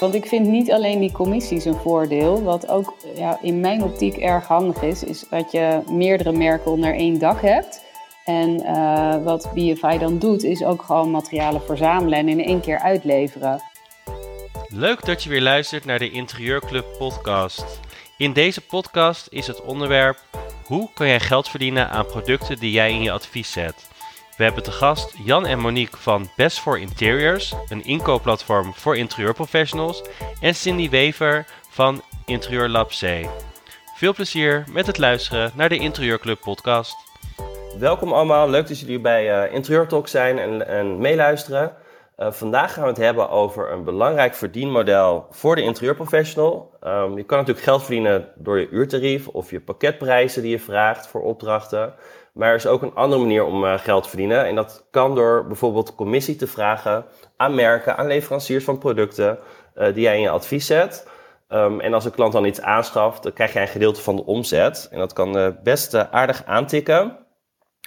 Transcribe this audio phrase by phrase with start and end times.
[0.00, 2.42] Want ik vind niet alleen die commissies een voordeel.
[2.42, 6.94] Wat ook ja, in mijn optiek erg handig is, is dat je meerdere merken onder
[6.94, 7.86] één dak hebt.
[8.24, 12.78] En uh, wat BFI dan doet, is ook gewoon materialen verzamelen en in één keer
[12.78, 13.62] uitleveren.
[14.68, 17.80] Leuk dat je weer luistert naar de Interieurclub podcast.
[18.16, 20.18] In deze podcast is het onderwerp
[20.64, 23.88] hoe kan jij geld verdienen aan producten die jij in je advies zet.
[24.38, 30.02] We hebben te gast Jan en Monique van Best for Interiors, een inkoopplatform voor interieurprofessionals,
[30.40, 33.28] en Cindy Wever van Interieur Lab C.
[33.94, 36.96] Veel plezier met het luisteren naar de Interieurclub podcast.
[37.78, 41.72] Welkom allemaal, leuk dat jullie bij uh, Interieur Talk zijn en, en meeluisteren.
[42.18, 46.70] Uh, vandaag gaan we het hebben over een belangrijk verdienmodel voor de interieurprofessional.
[46.86, 51.06] Um, je kan natuurlijk geld verdienen door je uurtarief of je pakketprijzen die je vraagt
[51.06, 51.94] voor opdrachten.
[52.38, 54.46] Maar er is ook een andere manier om uh, geld te verdienen.
[54.46, 57.04] En dat kan door bijvoorbeeld commissie te vragen
[57.36, 59.38] aan merken, aan leveranciers van producten
[59.74, 61.08] uh, die jij in je advies zet.
[61.48, 64.24] Um, en als een klant dan iets aanschaft, dan krijg jij een gedeelte van de
[64.24, 64.88] omzet.
[64.90, 67.18] En dat kan best aardig aantikken.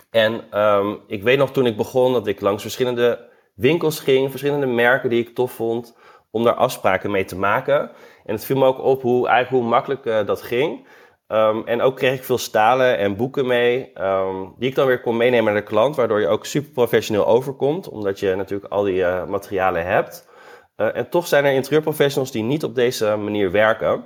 [0.09, 4.65] En um, ik weet nog toen ik begon dat ik langs verschillende winkels ging, verschillende
[4.65, 5.97] merken die ik tof vond,
[6.31, 7.91] om daar afspraken mee te maken.
[8.25, 10.87] En het viel me ook op hoe, eigenlijk hoe makkelijk dat ging.
[11.31, 15.01] Um, en ook kreeg ik veel stalen en boeken mee, um, die ik dan weer
[15.01, 18.83] kon meenemen naar de klant, waardoor je ook super professioneel overkomt, omdat je natuurlijk al
[18.83, 20.29] die uh, materialen hebt.
[20.77, 24.05] Uh, en toch zijn er interieurprofessionals die niet op deze manier werken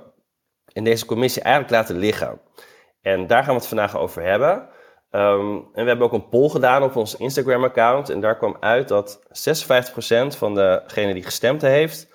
[0.72, 2.40] en deze commissie eigenlijk laten liggen.
[3.00, 4.68] En daar gaan we het vandaag over hebben.
[5.10, 8.10] Um, en we hebben ook een poll gedaan op ons Instagram-account.
[8.10, 12.08] En daar kwam uit dat 56% van degenen die gestemd heeft,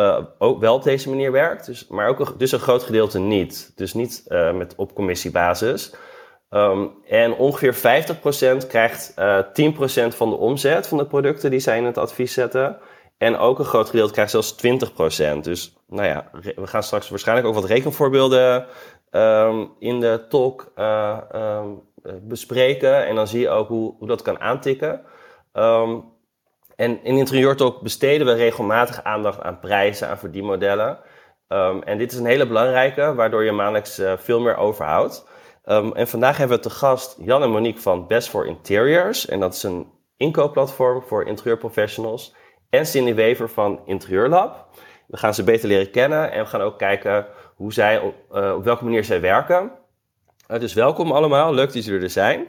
[0.00, 1.66] uh, ook wel op deze manier werkt.
[1.66, 3.72] Dus, maar ook dus een groot gedeelte niet.
[3.74, 5.94] Dus niet uh, met, op commissiebasis.
[6.50, 7.74] Um, en ongeveer
[8.64, 11.98] 50% krijgt uh, eh, 10% van de omzet van de producten die zij in het
[11.98, 12.78] advies zetten.
[13.18, 14.56] En ook een groot gedeelte krijgt zelfs
[15.36, 15.40] 20%.
[15.40, 18.66] Dus nou ja, we gaan straks waarschijnlijk ook wat rekenvoorbeelden
[19.10, 23.06] um, in de talk um, eh, bespreken.
[23.06, 25.00] En dan zie je ook hoe, hoe dat kan aantikken.
[26.80, 30.98] En in Interieur Talk besteden we regelmatig aandacht aan prijzen, aan verdienmodellen.
[31.48, 35.28] Um, en dit is een hele belangrijke, waardoor je maandelijks uh, veel meer overhoudt.
[35.64, 39.26] Um, en vandaag hebben we te gast Jan en Monique van Best for Interiors.
[39.26, 42.34] En dat is een inkoopplatform voor interieurprofessionals.
[42.70, 44.68] En Cindy Wever van Interieurlab.
[45.06, 48.64] We gaan ze beter leren kennen en we gaan ook kijken hoe zij, uh, op
[48.64, 49.72] welke manier zij werken.
[50.48, 52.46] Uh, dus welkom allemaal, leuk dat jullie er zijn.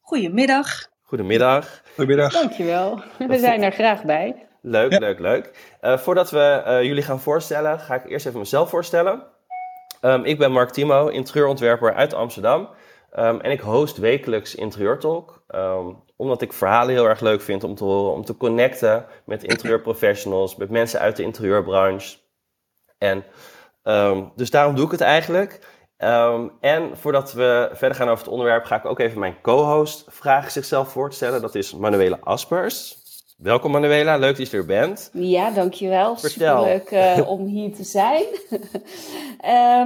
[0.00, 0.91] Goedemiddag.
[1.12, 1.82] Goedemiddag.
[1.94, 2.32] Goedemiddag.
[2.32, 4.46] Dankjewel, we zijn er graag bij.
[4.60, 4.98] Leuk, ja.
[4.98, 5.76] leuk, leuk.
[5.82, 9.22] Uh, voordat we uh, jullie gaan voorstellen, ga ik eerst even mezelf voorstellen.
[10.02, 12.68] Um, ik ben Mark Timo, interieurontwerper uit Amsterdam.
[13.18, 15.44] Um, en ik host wekelijks Interieur Talk.
[15.54, 19.44] Um, omdat ik verhalen heel erg leuk vind om te horen, om te connecten met
[19.44, 22.16] interieurprofessionals, met mensen uit de interieurbranche.
[22.98, 23.24] En
[24.36, 25.71] dus daarom doe ik het eigenlijk.
[26.04, 30.04] Um, en voordat we verder gaan over het onderwerp, ga ik ook even mijn co-host
[30.08, 31.40] vragen zichzelf voorstellen.
[31.40, 33.00] Dat is Manuela Aspers.
[33.36, 35.10] Welkom Manuela, leuk dat je er bent.
[35.12, 36.16] Ja, dankjewel.
[36.16, 36.64] Vertel.
[36.64, 38.22] Leuk uh, eh, om hier te zijn.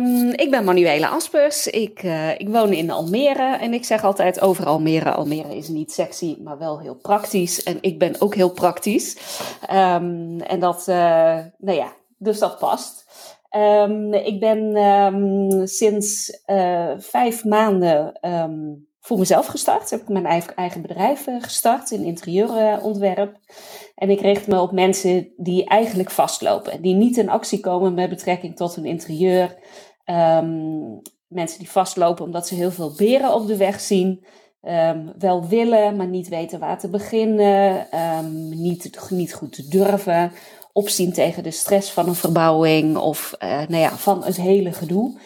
[0.02, 1.66] um, ik ben Manuela Aspers.
[1.66, 5.10] Ik, uh, ik woon in Almere en ik zeg altijd over Almere.
[5.10, 7.62] Almere is niet sexy, maar wel heel praktisch.
[7.62, 9.16] En ik ben ook heel praktisch.
[9.72, 10.96] Um, en dat, uh,
[11.58, 13.05] nou ja, dus dat past.
[13.56, 19.90] Um, ik ben um, sinds uh, vijf maanden um, voor mezelf gestart.
[19.90, 23.38] Heb ik mijn eigen, bedrijf uh, gestart in interieurontwerp.
[23.94, 26.82] En ik richt me op mensen die eigenlijk vastlopen.
[26.82, 29.56] Die niet in actie komen met betrekking tot hun interieur.
[31.28, 34.26] mensen die vastlopen omdat ze heel veel beren op de weg zien.
[35.18, 37.86] wel willen, maar niet weten waar te beginnen.
[38.50, 40.32] niet, niet goed durven
[40.76, 45.20] opzien tegen de stress van een verbouwing of uh, nou ja, van het hele gedoe.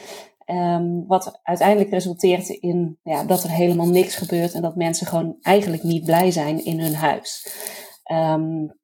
[0.46, 5.36] Um, wat uiteindelijk resulteert in ja, dat er helemaal niks gebeurt en dat mensen gewoon
[5.40, 7.52] eigenlijk niet blij zijn in hun huis.
[8.12, 8.78] Um,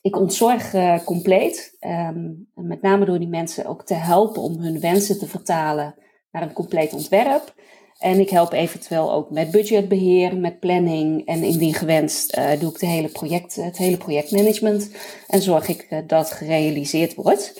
[0.00, 4.80] ik ontzorg uh, compleet, um, met name door die mensen ook te helpen om hun
[4.80, 5.94] wensen te vertalen
[6.30, 7.54] naar een compleet ontwerp.
[8.02, 11.26] En ik help eventueel ook met budgetbeheer, met planning.
[11.26, 14.90] En indien gewenst uh, doe ik de hele project, het hele projectmanagement.
[15.26, 17.52] En zorg ik uh, dat gerealiseerd wordt.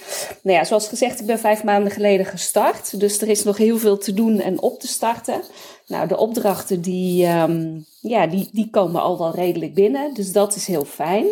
[0.43, 3.01] Nou ja, zoals gezegd, ik ben vijf maanden geleden gestart.
[3.01, 5.43] Dus er is nog heel veel te doen en op te starten.
[5.87, 10.15] Nou, de opdrachten die, um, ja, die, die komen al wel redelijk binnen.
[10.15, 11.27] Dus dat is heel fijn.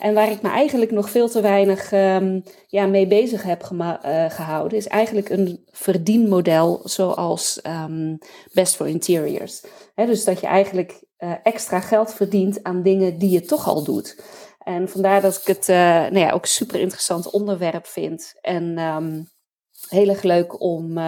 [0.00, 3.90] En waar ik me eigenlijk nog veel te weinig um, ja, mee bezig heb uh,
[4.30, 8.18] gehouden, is eigenlijk een verdienmodel zoals um,
[8.52, 9.64] Best for Interiors.
[9.94, 14.22] Dus dat je eigenlijk uh, extra geld verdient aan dingen die je toch al doet.
[14.58, 15.66] En vandaar dat ik het
[16.12, 18.34] nou ja, ook super interessant onderwerp vind.
[18.40, 19.28] En um,
[19.88, 20.98] heel erg leuk om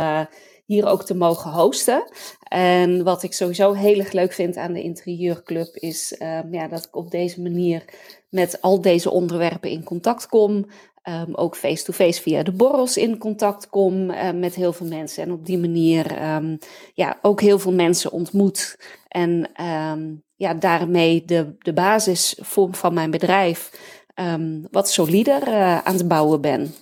[0.64, 2.12] hier ook te mogen hosten.
[2.48, 6.14] En wat ik sowieso heel erg leuk vind aan de interieurclub is
[6.50, 7.84] ja, dat ik op deze manier
[8.32, 10.66] met al deze onderwerpen in contact kom.
[11.08, 15.22] Um, ook face-to-face via de borrels in contact kom uh, met heel veel mensen.
[15.22, 16.58] En op die manier um,
[16.94, 18.78] ja, ook heel veel mensen ontmoet.
[19.08, 19.50] En
[20.36, 23.70] ja, daarmee de, de basisvorm van mijn bedrijf
[24.70, 26.74] wat solider uh, aan het bouwen ben.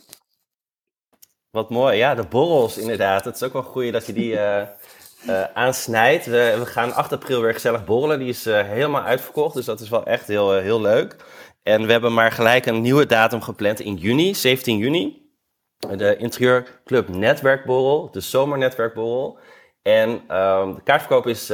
[1.51, 3.25] Wat mooi, ja, de borrels inderdaad.
[3.25, 4.63] Het is ook wel goed dat je die uh,
[5.27, 6.27] uh, aansnijdt.
[6.27, 8.19] We, we, gaan 8 april weer gezellig borrelen.
[8.19, 11.17] Die is uh, helemaal uitverkocht, dus dat is wel echt heel, heel leuk.
[11.63, 15.29] En we hebben maar gelijk een nieuwe datum gepland in juni, 17 juni.
[15.97, 19.39] De Interieurclub Netwerkborrel, de Zomernetwerkborrel.
[19.83, 21.47] En um, de kaartverkoop is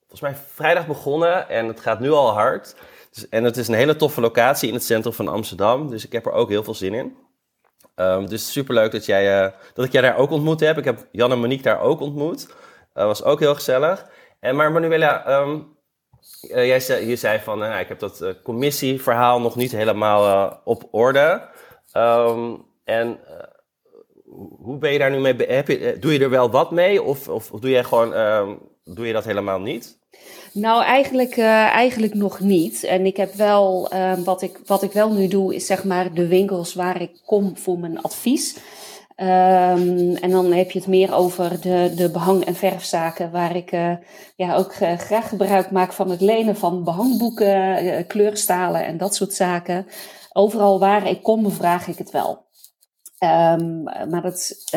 [0.00, 2.74] volgens mij vrijdag begonnen en het gaat nu al hard.
[3.10, 6.12] Dus, en het is een hele toffe locatie in het centrum van Amsterdam, dus ik
[6.12, 7.16] heb er ook heel veel zin in.
[7.96, 10.78] Um, dus superleuk dat, jij, dat ik jij daar ook ontmoet heb.
[10.78, 12.46] Ik heb Jan en Monique daar ook ontmoet.
[12.94, 14.06] Uh, was ook heel gezellig.
[14.40, 15.76] En, maar Manuela, um,
[16.42, 20.88] uh, jij zei, je zei van, nou, ik heb dat commissieverhaal nog niet helemaal op
[20.90, 21.48] orde.
[21.96, 23.18] Um, en
[24.58, 25.36] hoe ben je daar nu mee?
[25.98, 28.10] Doe je er wel wat mee of, of, doe, jij gewoon,
[28.84, 29.98] doe je dat helemaal niet?
[30.52, 32.84] Nou, eigenlijk, eigenlijk nog niet.
[32.84, 33.88] En ik heb wel,
[34.24, 37.56] wat, ik, wat ik wel nu doe, is zeg maar de winkels waar ik kom
[37.56, 38.56] voor mijn advies.
[39.16, 43.72] Um, en dan heb je het meer over de, de behang- en verfzaken, waar ik
[43.72, 43.96] uh,
[44.36, 49.86] ja, ook graag gebruik maak van het lenen van behangboeken, kleurstalen en dat soort zaken.
[50.32, 52.46] Overal waar ik kom, vraag ik het wel.
[53.18, 54.68] Um, maar dat is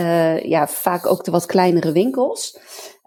[0.44, 2.60] ja, vaak ook de wat kleinere winkels.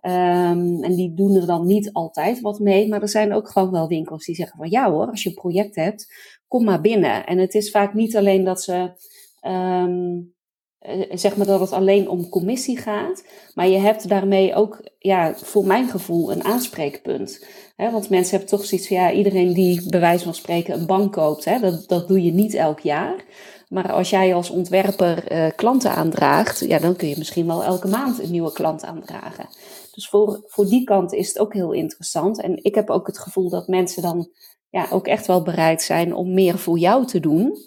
[0.02, 2.88] Um, en die doen er dan niet altijd wat mee.
[2.88, 5.34] Maar er zijn ook gewoon wel winkels die zeggen van ja hoor, als je een
[5.34, 6.14] project hebt,
[6.48, 7.26] kom maar binnen.
[7.26, 8.90] En het is vaak niet alleen dat ze.
[9.46, 10.38] Um,
[11.12, 13.24] zeg maar dat het alleen om commissie gaat.
[13.54, 17.44] Maar je hebt daarmee ook, ja, voor mijn gevoel, een aanspreekpunt.
[17.76, 20.86] He, want mensen hebben toch zoiets van, ja, iedereen die bij wijze van spreken een
[20.86, 23.24] bank koopt, hè, dat, dat doe je niet elk jaar.
[23.68, 27.88] Maar als jij als ontwerper uh, klanten aandraagt, ja, dan kun je misschien wel elke
[27.88, 29.48] maand een nieuwe klant aandragen.
[29.92, 32.40] Dus voor, voor die kant is het ook heel interessant.
[32.40, 34.30] En ik heb ook het gevoel dat mensen dan
[34.70, 37.58] ja, ook echt wel bereid zijn om meer voor jou te doen.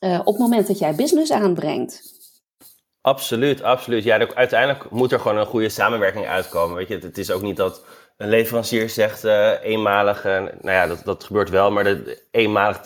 [0.00, 2.19] Uh, op het moment dat jij business aanbrengt.
[3.02, 4.04] Absoluut, absoluut.
[4.04, 6.76] Ja, uiteindelijk moet er gewoon een goede samenwerking uitkomen.
[6.76, 7.84] Weet je, het is ook niet dat
[8.16, 12.78] een leverancier zegt uh, eenmalig, uh, nou ja, dat, dat gebeurt wel, maar de, eenmalig
[12.78, 12.82] 10%.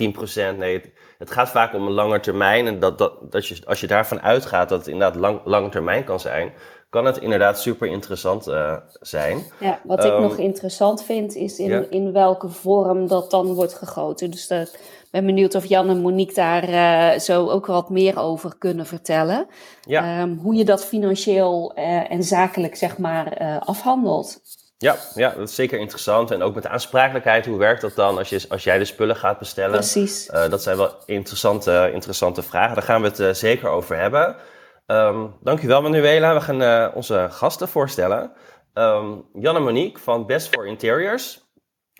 [0.57, 2.67] Nee, het, het, gaat vaak om een lange termijn.
[2.67, 6.05] En dat, dat, dat je, als je daarvan uitgaat dat het inderdaad lang, lange termijn
[6.05, 6.53] kan zijn,
[6.91, 9.43] kan het inderdaad super interessant uh, zijn.
[9.61, 13.75] Ja, wat ik nog ehm, interessant vind is in, in welke vorm dat dan wordt
[13.75, 14.31] gegoten.
[14.31, 14.69] Dus ik
[15.15, 19.47] ben benieuwd of Jan en Monique daar uh, zo ook wat meer over kunnen vertellen.
[19.83, 20.21] Ja.
[20.21, 24.41] Um, hoe je dat financieel uh, en zakelijk zeg maar afhandelt.
[24.79, 26.31] Ja, ja, dat is zeker interessant.
[26.31, 29.17] En ook met de aansprakelijkheid, hoe werkt dat dan als, je, als jij de spullen
[29.17, 29.79] gaat bestellen?
[29.79, 30.27] Precies.
[30.27, 32.75] dat zijn wel interessante, interessante vragen.
[32.75, 34.37] Daar gaan we het zeker over hebben.
[34.87, 36.35] Um, dankjewel Manuela.
[36.35, 38.33] We gaan onze gasten voorstellen.
[38.75, 41.44] Um, Jan en Monique van Best for Interiors.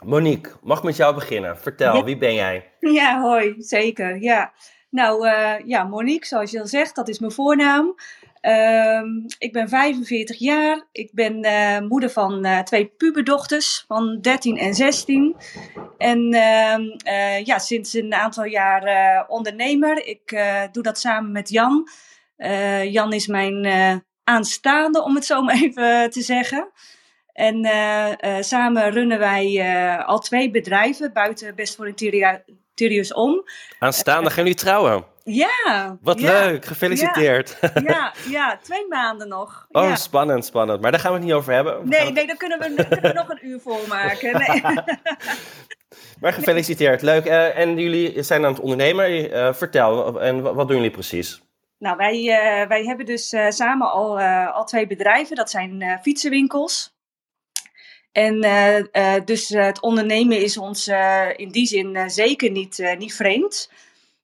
[0.05, 1.59] Monique, mag met jou beginnen?
[1.59, 2.73] Vertel, wie ben jij?
[2.81, 4.23] Ja, hoi, zeker.
[4.23, 4.53] Ja.
[4.91, 7.95] Nou, uh, ja, Monique, zoals je al zegt, dat is mijn voornaam.
[8.41, 10.87] Um, ik ben 45 jaar.
[10.93, 15.37] Ik ben uh, moeder van uh, twee puberdochters van 13 en 16.
[15.99, 20.07] En uh, ja, sinds een aantal jaar ondernemer.
[20.07, 20.39] Ik
[20.73, 21.89] doe dat samen met Jan.
[22.85, 23.67] Jan is mijn
[24.25, 26.71] aanstaande, om het zo maar even te zeggen.
[27.35, 29.65] En uh, samen runnen wij
[30.07, 33.45] al twee bedrijven buiten Best voor Interiors om.
[33.79, 35.05] Aanstaande gaan jullie trouwen?
[35.25, 35.97] Ja.
[36.01, 37.59] Wat leuk, gefeliciteerd.
[37.61, 39.67] Ja, ja, ja, twee maanden nog.
[39.71, 40.81] Oh, spannend, spannend.
[40.81, 41.89] Maar daar gaan we het niet over hebben.
[41.89, 44.33] nee, nee, dan kunnen we, kunnen we nog een uur volmaken.
[44.33, 44.63] Nee.
[46.21, 47.25] maar gefeliciteerd, leuk.
[47.25, 49.55] en jullie zijn aan het ondernemen.
[49.55, 51.43] vertel, en wat doen jullie precies?
[51.79, 52.25] Nou, wij,
[52.69, 55.37] wij hebben dus samen al, al twee bedrijven.
[55.37, 56.94] Dat zijn fietsenwinkels.
[58.15, 58.41] En
[59.25, 60.91] dus het ondernemen is ons
[61.37, 63.71] in die zin zeker niet, niet vreemd.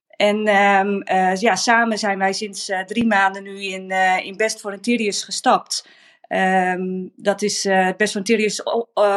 [0.07, 1.03] En um,
[1.39, 3.91] ja, samen zijn wij sinds drie maanden nu in,
[4.23, 5.87] in Best for Interiors gestapt.
[6.27, 7.63] Um, dat is
[7.97, 8.63] Best for Interiors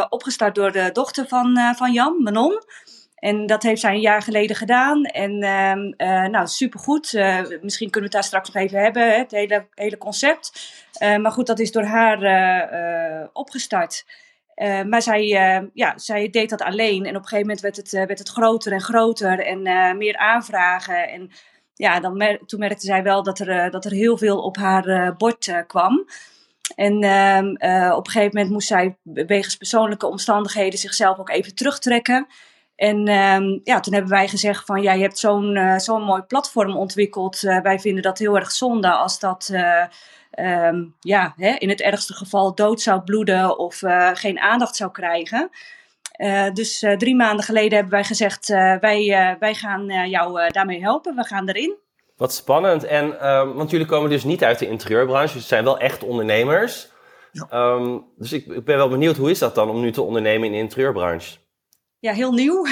[0.08, 2.62] opgestart door de dochter van, van Jan, Manon.
[3.14, 5.04] En dat heeft zij een jaar geleden gedaan.
[5.04, 5.32] En
[5.98, 7.12] uh, nou, supergoed.
[7.62, 10.72] Misschien kunnen we het daar straks nog even hebben, hè, het hele, hele concept.
[11.00, 14.04] Maar goed, dat is door haar opgestart.
[14.86, 15.26] Maar zij,
[15.72, 17.04] ja, zij deed dat alleen.
[17.04, 19.62] En op een gegeven moment werd het, werd het groter en groter en
[19.98, 21.08] meer aanvragen.
[21.08, 21.30] En
[21.74, 25.64] ja, dan toen merkte zij wel dat er, dat er heel veel op haar bord
[25.66, 26.06] kwam.
[26.76, 27.48] En ehm,
[27.92, 32.26] op een gegeven moment moest zij wegens persoonlijke omstandigheden zichzelf ook even terugtrekken.
[32.76, 36.76] En ehm, ja, toen hebben wij gezegd van ja, je hebt zo'n zo'n mooi platform
[36.76, 37.40] ontwikkeld.
[37.40, 39.50] Wij vinden dat heel erg zonde als dat
[40.38, 45.50] um, ja, hè, in het ergste geval dood zou bloeden of geen aandacht zou krijgen.
[46.52, 48.48] dus drie maanden geleden hebben wij gezegd,
[48.80, 51.76] wij, wij gaan jou daarmee helpen, we gaan erin.
[52.16, 55.78] Wat spannend, en, ehm, want jullie komen dus niet uit de interieurbranche, dus zijn wel
[55.78, 56.92] echt ondernemers.
[57.32, 57.78] Ja.
[58.16, 60.52] dus ik, ik ben wel benieuwd, hoe is dat dan om nu te ondernemen in
[60.52, 61.36] de interieurbranche?
[62.04, 62.66] ja, heel nieuw.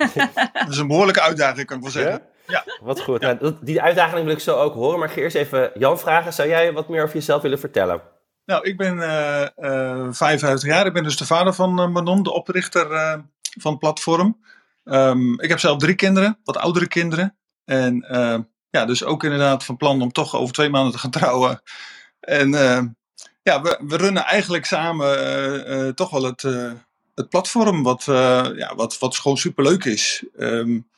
[0.52, 2.12] dat is een behoorlijke uitdaging, kan ik wel zeggen.
[2.12, 2.36] Ja?
[2.80, 3.20] Wat goed.
[3.20, 4.98] Nou, die uitdaging wil ik zo ook horen.
[4.98, 6.32] Maar ik ga eerst even Jan vragen.
[6.32, 8.00] Zou jij wat meer over jezelf willen vertellen?
[8.44, 10.86] Nou, ik ben uh, uh, 55 jaar.
[10.86, 12.88] Ik ben dus de vader van uh, Manon, de oprichter
[13.60, 14.40] van het platform.
[14.84, 17.36] Um, ik heb zelf drie kinderen, wat oudere kinderen.
[17.64, 18.06] En
[18.70, 21.62] ja, dus ook inderdaad van plan om toch over twee maanden te gaan trouwen.
[22.20, 22.50] En
[23.42, 26.42] ja, we, we runnen eigenlijk samen toch wel het
[27.14, 28.04] het platform, wat,
[28.56, 30.24] ja, wat, wat gewoon superleuk is.
[30.38, 30.88] Um,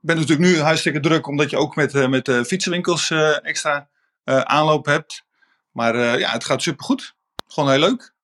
[0.00, 3.46] ik ben natuurlijk nu hartstikke druk, omdat je ook met, uh, met de fietsenwinkels uh,
[3.46, 3.88] extra
[4.24, 5.24] aanloop hebt.
[5.70, 7.14] Maar ja, het gaat supergoed.
[7.46, 8.14] Gewoon heel leuk.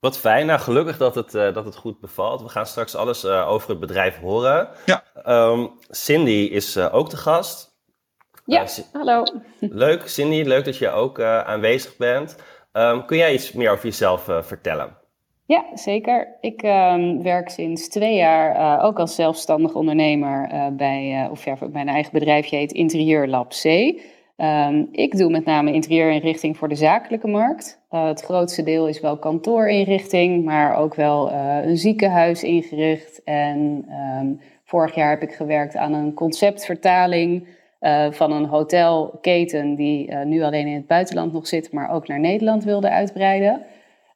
[0.00, 0.46] Wat fijn.
[0.46, 2.42] Nou, gelukkig dat het, dat het goed bevalt.
[2.42, 4.68] We gaan straks alles over het bedrijf horen.
[4.86, 5.04] Ja.
[5.26, 7.74] Um, Cindy is ook de gast.
[8.44, 9.24] Ja, hallo.
[9.60, 10.42] Leuk, Cindy.
[10.42, 12.36] Leuk dat je ook aanwezig bent.
[12.72, 14.96] Um, kun jij iets meer over jezelf vertellen?
[15.46, 16.36] Ja, zeker.
[16.40, 21.46] Ik um, werk sinds twee jaar uh, ook als zelfstandig ondernemer uh, bij, uh, of
[21.72, 23.64] mijn eigen bedrijfje heet Interieur Lab C.
[24.36, 27.80] Um, ik doe met name interieurinrichting voor de zakelijke markt.
[27.88, 33.22] het grootste deel is wel kantoorinrichting, maar ook wel een ziekenhuis ingericht.
[33.24, 33.86] En
[34.20, 37.46] um, vorig jaar heb ik gewerkt aan een conceptvertaling
[38.10, 42.64] van een hotelketen die nu alleen in het buitenland nog zit, maar ook naar Nederland
[42.64, 43.62] wilde uitbreiden.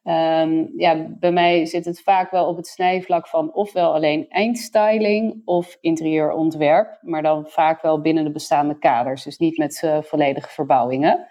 [0.09, 5.41] Um, ja, bij mij zit het vaak wel op het snijvlak van ofwel alleen eindstyling
[5.45, 10.49] of interieurontwerp, maar dan vaak wel binnen de bestaande kaders, dus niet met uh, volledige
[10.49, 11.27] verbouwingen.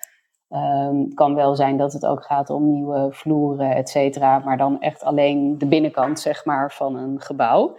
[0.50, 4.80] Um, kan wel zijn dat het ook gaat om nieuwe vloeren, et cetera, maar dan
[4.80, 7.76] echt alleen de binnenkant zeg maar, van een gebouw.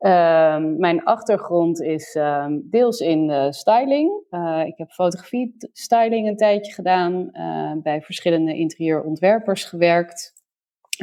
[0.00, 4.22] Um, mijn achtergrond is um, deels in uh, styling.
[4.30, 10.32] Uh, ik heb fotografie styling een tijdje gedaan, uh, bij verschillende interieurontwerpers gewerkt.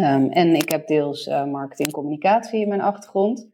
[0.01, 3.49] Um, en ik heb deels marketing communicatie in mijn achtergrond.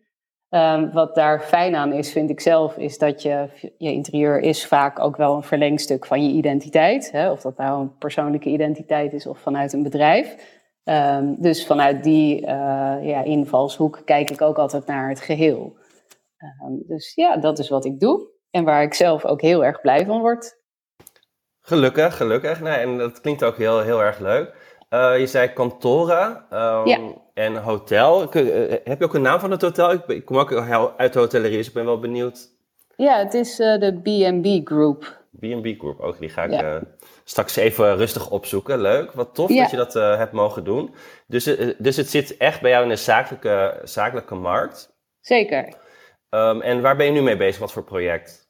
[0.93, 4.99] wat daar fijn aan is, vind ik zelf, is dat je, je interieur is vaak
[4.99, 7.11] ook wel een verlengstuk van je identiteit.
[7.11, 7.31] Hè?
[7.31, 10.59] Of dat nou een persoonlijke identiteit is of vanuit een bedrijf.
[10.83, 12.47] Um, dus vanuit die uh,
[13.01, 15.77] ja, invalshoek kijk ik ook altijd naar het geheel.
[16.65, 19.81] Um, dus ja, dat is wat ik doe en waar ik zelf ook heel erg
[19.81, 20.59] blij van word.
[21.61, 22.61] Gelukkig, gelukkig.
[22.61, 24.53] Nee, en dat klinkt ook heel, heel erg leuk.
[24.89, 26.99] Uh, je zei kantoren um, ja.
[27.33, 28.35] en hotel.
[28.35, 29.91] Uh, heb je ook een naam van het hotel?
[29.91, 30.53] Ik, ik kom ook
[30.97, 32.49] uit de hotellerie, dus ik ben wel benieuwd.
[32.95, 35.20] Ja, het is de B&B Group.
[35.39, 36.81] B&B Group, ook die ga ik ja
[37.23, 38.81] straks even rustig opzoeken.
[38.81, 40.93] Leuk, wat tof dat je dat uh, hebt mogen doen.
[41.27, 44.93] Dus, uh, dus het zit echt bij jou in de zakelijke, zakelijke markt.
[45.19, 45.73] Zeker.
[46.29, 47.59] Um, en waar ben je nu mee bezig?
[47.59, 48.49] Wat voor project?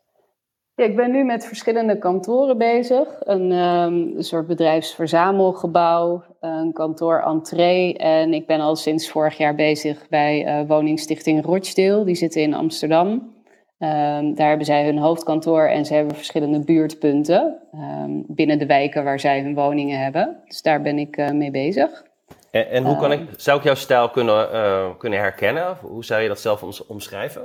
[0.75, 3.07] Ja, ik ben nu met verschillende kantoren bezig.
[3.19, 7.97] Een, um, een soort bedrijfsverzamelgebouw, een kantoor-entree.
[7.97, 12.03] En ik ben al sinds vorig jaar bezig bij woningstichting Rochdale.
[12.03, 13.40] Die zitten in Amsterdam.
[13.83, 19.03] Um, daar hebben zij hun hoofdkantoor en ze hebben verschillende buurtpunten um, binnen de wijken
[19.03, 20.37] waar zij hun woningen hebben.
[20.45, 22.03] Dus daar ben ik uh, mee bezig.
[22.51, 23.29] En, en hoe kan ik, ehm.
[23.37, 25.77] zou ik jouw stijl kunnen, uh, kunnen herkennen?
[25.81, 27.41] Hoe zou je dat zelf omschrijven?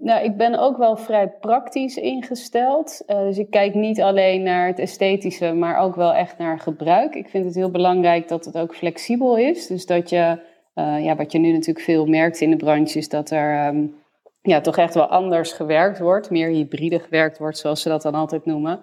[0.00, 3.02] nou, ik ben ook wel vrij praktisch ingesteld.
[3.06, 7.14] Uh, dus ik kijk niet alleen naar het esthetische, maar ook wel echt naar gebruik.
[7.14, 9.66] Ik vind het heel belangrijk dat het ook flexibel is.
[9.66, 10.38] Dus dat je,
[10.74, 14.01] ja, wat je nu natuurlijk veel merkt in de branche, is dat er um,
[14.42, 18.14] ja, toch echt wel anders gewerkt wordt, meer hybride gewerkt wordt, zoals ze dat dan
[18.14, 18.80] altijd noemen.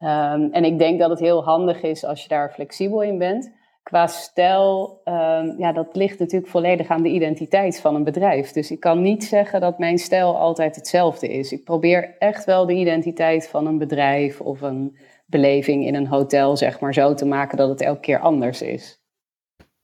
[0.00, 3.56] Um, en ik denk dat het heel handig is als je daar flexibel in bent.
[3.82, 8.52] Qua stijl, um, ja, dat ligt natuurlijk volledig aan de identiteit van een bedrijf.
[8.52, 11.52] Dus ik kan niet zeggen dat mijn stijl altijd hetzelfde is.
[11.52, 16.56] Ik probeer echt wel de identiteit van een bedrijf of een beleving in een hotel,
[16.56, 19.02] zeg maar, zo te maken dat het elke keer anders is.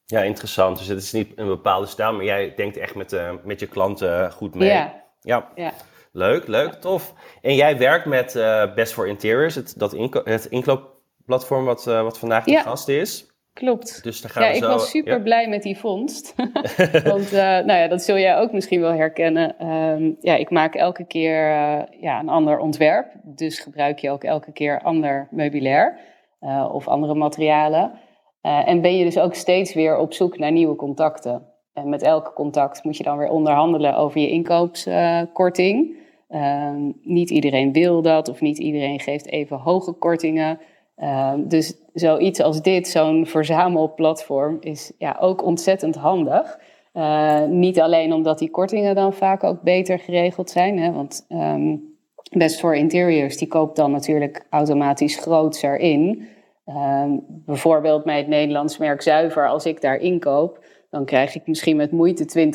[0.04, 0.78] Ja, interessant.
[0.78, 3.66] Dus het is niet een bepaalde stijl, maar jij denkt echt met, uh, met je
[3.66, 4.68] klanten goed mee.
[4.68, 5.48] Ja, ja.
[5.54, 5.72] ja.
[6.12, 7.14] Leuk, leuk, tof.
[7.42, 12.02] En jij werkt met uh, Best for Interiors, het, dat inko het inkoopplatform wat, uh,
[12.02, 13.26] wat vandaag de gast is.
[13.52, 14.02] Klopt.
[14.02, 16.34] Dus gaan ja, ik was super blij met die vondst.
[17.12, 19.58] Want uh, nou ja, dat zul jij ook misschien wel herkennen.
[19.58, 21.48] Ehm, ja, ik maak elke keer
[22.00, 23.12] ja, een ander ontwerp.
[23.22, 25.98] Dus gebruik je ook elke keer ander meubilair
[26.70, 27.92] of andere materialen.
[28.40, 31.53] en ben je dus ook steeds weer op zoek naar nieuwe contacten.
[31.74, 35.96] En met elke contact moet je dan weer onderhandelen over je inkoopskorting.
[36.28, 40.58] Ehm, niet iedereen wil dat of niet iedereen geeft even hoge kortingen.
[40.96, 46.58] Ehm, dus zoiets als dit, zo'n verzamelplatform, is ja, ook ontzettend handig.
[46.94, 50.78] Uh, niet alleen omdat die kortingen dan vaak ook beter geregeld zijn.
[50.78, 51.96] Hè, want um,
[52.30, 56.28] Best for Interiors die koopt dan natuurlijk automatisch grootser in.
[56.66, 60.63] Um, bijvoorbeeld bij het Nederlands merk Zuiver, als ik daar inkoop,
[60.94, 62.48] dan krijg ik misschien met moeite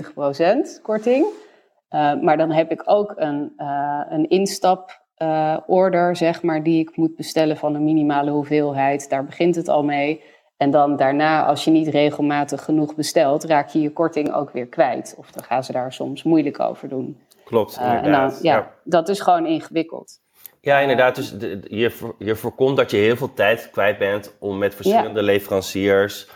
[0.79, 1.25] 20% korting.
[1.25, 6.79] Uh, maar dan heb ik ook een, uh, een instap uh, order, zeg maar, die
[6.79, 9.09] ik moet bestellen van een minimale hoeveelheid.
[9.09, 10.23] Daar begint het al mee.
[10.57, 14.67] En dan daarna, als je niet regelmatig genoeg bestelt, raak je je korting ook weer
[14.67, 15.15] kwijt.
[15.17, 17.19] Of dan gaan ze daar soms moeilijk over doen.
[17.45, 18.31] Klopt, inderdaad.
[18.31, 20.19] Dan, ja, dat is gewoon ingewikkeld.
[20.61, 21.15] Ja, inderdaad.
[21.15, 21.35] Dus
[21.67, 26.27] je, je voorkomt dat je heel veel tijd kwijt bent om met verschillende leveranciers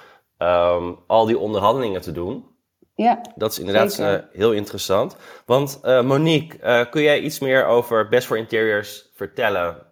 [0.44, 2.52] um, al die onderhandelingen te doen.
[2.96, 5.16] Ja, dat is inderdaad uh, heel interessant.
[5.46, 9.92] Want uh, Monique, uh, kun jij iets meer over Best for Interiors vertellen?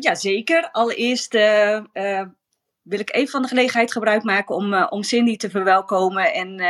[0.00, 0.68] ja, zeker.
[0.72, 1.32] Allereerst
[2.82, 6.60] wil ik even van de gelegenheid gebruik maken om, om Cindy te verwelkomen en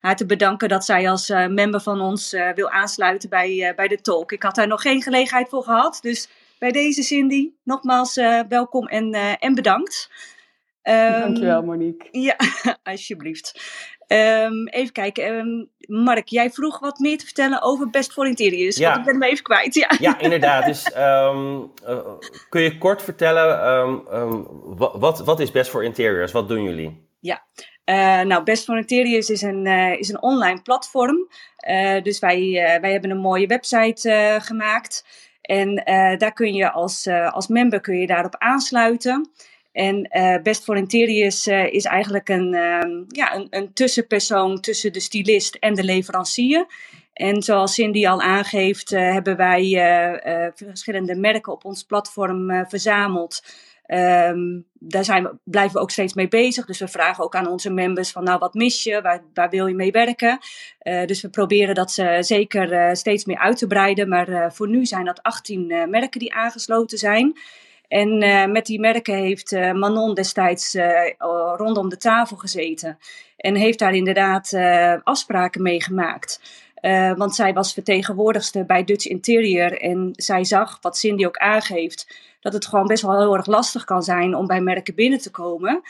[0.00, 4.32] haar te bedanken dat zij als member van ons wil aansluiten bij, bij de talk.
[4.32, 8.14] Ik had daar nog geen gelegenheid voor gehad, dus bij deze Cindy nogmaals
[8.48, 10.10] welkom en, en bedankt.
[10.82, 12.08] Um, Dankjewel, Monique.
[12.10, 12.36] Ja,
[12.82, 13.60] alsjeblieft.
[14.08, 15.34] Um, even kijken.
[15.34, 18.76] Um, Mark, jij vroeg wat meer te vertellen over Best for Interiors.
[18.76, 18.86] Ja.
[18.86, 19.74] Want ik ben hem even kwijt.
[19.74, 20.66] Ja, ja inderdaad.
[20.66, 21.60] Dus uh,
[22.48, 24.02] kun je kort vertellen,
[24.98, 26.32] wat, wat is Best for Interiors?
[26.32, 27.10] Wat doen jullie?
[27.20, 27.42] Ja,
[27.84, 31.28] uh, nou, Best for Interiors is een, uh, is een online platform.
[31.68, 35.06] Uh, dus wij, wij hebben een mooie website gemaakt.
[35.42, 35.74] En
[36.18, 39.30] daar kun je als, als member kun je daarop aansluiten.
[39.72, 45.00] En uh, Best Volunteerius uh, is eigenlijk een, uh, ja, een, een, tussenpersoon tussen de
[45.00, 46.66] stylist en de leverancier.
[47.12, 49.62] En zoals Cindy al aangeeft, uh, hebben wij
[50.54, 53.44] verschillende merken op ons platform verzameld.
[53.86, 56.66] Um, daar zijn we, blijven we ook steeds mee bezig.
[56.66, 59.66] Dus we vragen ook aan onze members van nou wat mis je, waar, waar wil
[59.66, 60.38] je mee werken.
[61.06, 64.08] dus we proberen dat ze zeker steeds meer uit te breiden.
[64.08, 67.36] Maar voor nu zijn dat 18 merken die aangesloten zijn.
[67.92, 71.10] En uh, met die merken heeft uh, Manon destijds uh,
[71.56, 72.98] rondom de tafel gezeten.
[73.36, 74.54] En heeft daar inderdaad
[75.04, 76.40] afspraken mee gemaakt.
[77.16, 79.80] want zij was vertegenwoordigster bij Dutch Interior.
[79.80, 83.84] En zij zag, wat Cindy ook aangeeft, dat het gewoon best wel heel erg lastig
[83.84, 85.82] kan zijn om bij merken binnen te komen.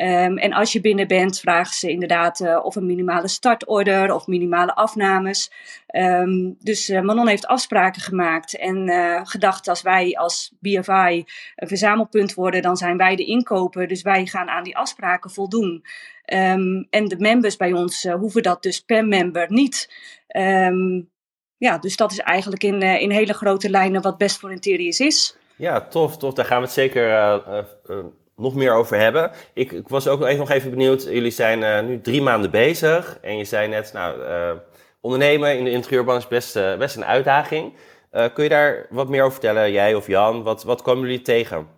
[0.00, 4.26] Um, en als je binnen bent, vragen ze inderdaad uh, of een minimale startorder of
[4.26, 5.52] minimale afnames.
[5.96, 11.24] Um, dus uh, Manon heeft afspraken gemaakt en uh, gedacht als wij als BFI
[11.56, 13.88] een verzamelpunt worden, dan zijn wij de inkoper.
[13.88, 15.84] Dus wij gaan aan die afspraken voldoen.
[16.32, 19.94] Um, en de members bij ons hoeven dat dus per member niet.
[21.56, 25.36] ja, dus dat is eigenlijk in, in hele grote lijnen wat Best voor Interiors is.
[25.56, 26.34] Ja, tof, tof.
[26.34, 27.10] Daar gaan we het zeker
[28.38, 29.30] nog meer over hebben.
[29.54, 31.02] Ik, ik was ook even, nog even benieuwd.
[31.02, 33.18] Jullie zijn uh, nu drie maanden bezig.
[33.22, 34.50] En je zei net, nou, uh,
[35.00, 37.72] ondernemen in de interieurbranche is best, uh, best een uitdaging.
[38.10, 40.42] kun je daar wat meer over vertellen, jij of Jan?
[40.42, 41.76] Wat, wat komen jullie tegen?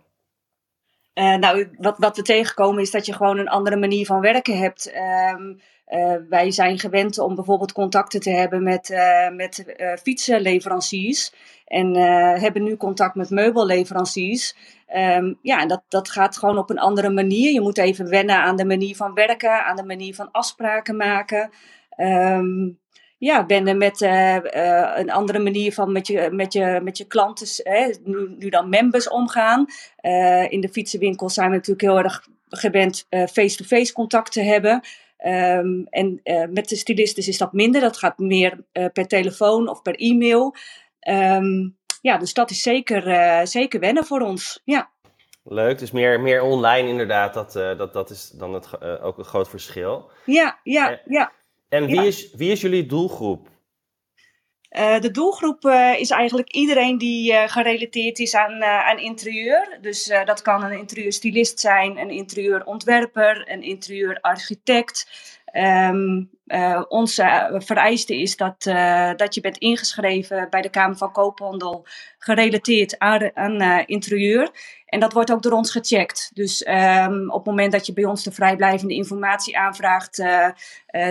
[1.13, 4.93] nou, wat, wat we tegenkomen is dat je gewoon een andere manier van werken hebt.
[5.35, 5.59] Um,
[5.91, 11.33] uh, wij zijn gewend om bijvoorbeeld contacten te hebben met, uh, met uh, fietsenleveranciers.
[11.65, 11.95] En
[12.39, 14.55] hebben nu contact met meubelleveranciers.
[14.95, 17.53] Um, ja, dat, dat gaat gewoon op een andere manier.
[17.53, 21.49] Je moet even wennen aan de manier van werken, aan de manier van afspraken maken.
[21.97, 22.79] Um,
[23.17, 24.01] ja, wennen met
[24.93, 28.69] een andere manier van met je, met je, met je klanten, hè, nu, nu dan
[28.69, 29.65] members omgaan.
[30.49, 34.81] in de fietsenwinkels zijn we natuurlijk heel erg gewend face-to-face -face contact te hebben.
[35.25, 37.81] Um, en uh, met de stylistes is dat minder.
[37.81, 40.55] Dat gaat meer uh, per telefoon of per e-mail.
[41.09, 44.61] Um, ja, dus dat is zeker, uh, zeker wennen voor ons.
[44.63, 44.89] Ja.
[45.43, 47.33] Leuk, dus meer, meer online inderdaad.
[47.33, 50.09] Dat, dat, dat is dan het, ook een groot verschil.
[50.25, 51.31] Ja, ja, ja.
[51.69, 53.49] En wie, Is, wie is jullie doelgroep?
[54.71, 59.77] Uh, de doelgroep uh, is eigenlijk iedereen die uh, gerelateerd is aan, aan interieur.
[59.81, 65.07] Dus dat kan een interieurstylist zijn, een interieurontwerper, een interieurarchitect.
[65.53, 71.11] Um, uh, onze vereiste is dat, uh, dat je bent ingeschreven bij de Kamer van
[71.11, 71.85] Koophandel
[72.17, 74.49] gerelateerd aan, aan interieur.
[74.85, 76.31] En dat wordt ook door ons gecheckt.
[76.33, 80.23] Dus um, op het moment dat je bij ons de vrijblijvende informatie aanvraagt,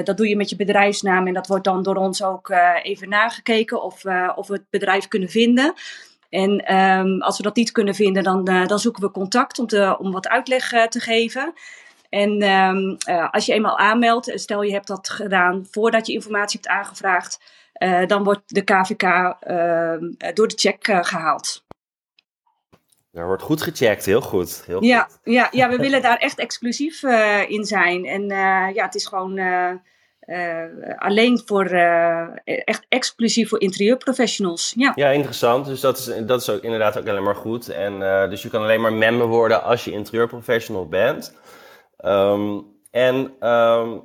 [0.05, 1.26] dat doe je met je bedrijfsnaam.
[1.26, 5.29] En dat wordt dan door ons ook even nagekeken of, of we het bedrijf kunnen
[5.29, 5.74] vinden.
[6.29, 9.98] En um, als we dat niet kunnen vinden, dan, dan zoeken we contact om, te,
[9.98, 11.53] om wat uitleg te geven.
[12.11, 16.61] En um, uh, als je eenmaal aanmeldt, stel je hebt dat gedaan voordat je informatie
[16.62, 17.40] hebt aangevraagd,
[17.83, 21.64] uh, dan wordt de KVK uh, ehm, door de check eh, gehaald.
[23.12, 24.62] Er wordt goed gecheckt, heel goed.
[24.66, 25.18] Heel ja, goed.
[25.25, 27.03] Ja, ja, we willen daar echt exclusief
[27.49, 28.05] in zijn.
[28.05, 28.27] En
[28.75, 29.40] ja, het is gewoon
[30.96, 31.66] alleen voor,
[32.44, 34.73] echt exclusief voor interieurprofessionals.
[34.77, 34.92] Ja.
[34.94, 35.66] ja, interessant.
[35.66, 37.68] Dus dat is, dat is ook inderdaad ook alleen maar goed.
[37.68, 37.99] En
[38.31, 41.35] dus je kan alleen maar member worden als je interieurprofessional bent.
[42.05, 44.03] Um, en um,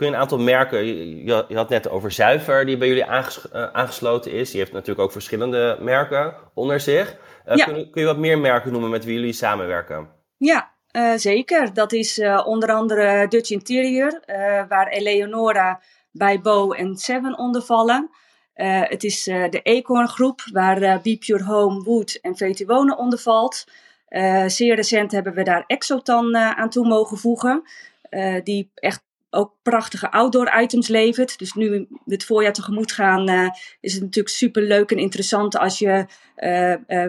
[0.00, 3.46] kun je een aantal merken, je, je, had net over Zuiver, die bij jullie aanges,
[3.54, 4.50] uh, aangesloten is.
[4.50, 7.16] Die heeft natuurlijk ook verschillende merken onder zich.
[7.48, 7.64] Uh, ja.
[7.64, 10.08] kun, kun, je wat meer merken noemen met wie jullie samenwerken?
[10.36, 11.74] Ja, uh, zeker.
[11.74, 14.20] Dat is onder andere Dutch Interior,
[14.68, 15.80] waar Eleonora
[16.10, 18.10] bij Bo en Seven onder vallen.
[18.54, 23.64] het is de Acorn Groep, waar Be Pure Home, Wood en VT Wonen onder valt.
[24.10, 27.62] Uh, zeer recent hebben we daar Exotan uh, aan toe mogen voegen.
[28.10, 31.38] Uh, die echt ook prachtige outdoor items levert.
[31.38, 36.06] Dus nu het voorjaar tegemoet gaan, is het natuurlijk super leuk en interessant als je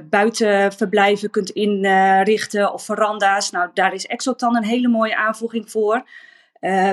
[0.09, 3.51] buitenverblijven kunt inrichten of veranda's.
[3.51, 6.03] Nou, daar is Exotan een hele mooie aanvoeging voor.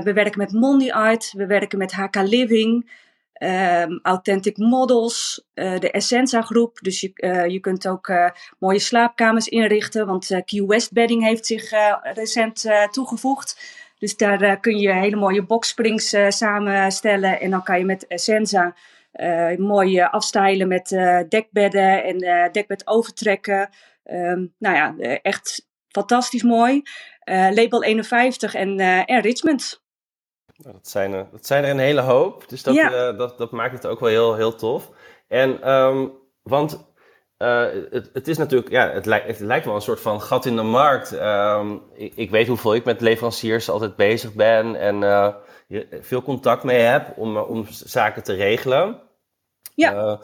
[0.05, 2.91] we werken met Monday Art, we werken met HK Living.
[3.39, 6.79] Um, authentic Models, uh, de Essenza groep.
[6.81, 11.47] Dus je, uh, je kunt ook uh, mooie slaapkamers inrichten, want Key West Bedding heeft
[11.47, 11.71] zich
[12.03, 13.77] recent toegevoegd.
[13.99, 18.75] Dus daar kun je hele mooie boxsprings samenstellen en dan kan je met Essenza
[19.57, 20.89] mooi afstylen met
[21.29, 22.19] dekbedden en
[22.53, 23.69] dekbed overtrekken.
[24.05, 26.83] Um, nou ja, echt fantastisch mooi.
[27.51, 29.87] label 51 en, en Richmond.
[30.63, 32.49] Nou, dat, zijn er, dat zijn er een hele hoop.
[32.49, 33.11] Dus dat, ja.
[33.11, 34.91] uh, dat, dat maakt het ook wel heel, heel tof.
[35.29, 36.87] En, um, want
[37.39, 40.47] uh, het, het, is natuurlijk, ja, het, lijkt, het lijkt wel een soort van gat
[40.47, 41.13] in de markt.
[41.13, 45.35] Um, ik, ik, weet hoeveel ik met leveranciers altijd bezig ben en uh,
[46.01, 49.03] veel contact mee heb om, om zaken te regelen.
[49.75, 50.21] Ja.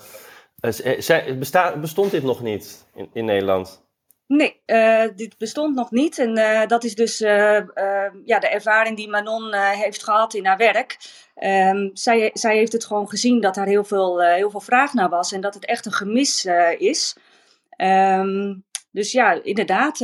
[1.38, 3.83] Besta bestond dit nog niet in, in Nederland?
[4.26, 6.18] Nee, uh, dit bestond nog niet.
[6.18, 7.60] En uh, dat is dus uh,
[8.24, 10.96] ja, de ervaring die Manon heeft gehad in haar werk.
[11.42, 15.08] Um, zij, zij heeft het gewoon gezien dat er heel veel, heel veel vraag naar
[15.08, 16.44] was en dat het echt een gemis
[16.78, 17.16] is.
[17.76, 19.98] Um, dus ja, inderdaad,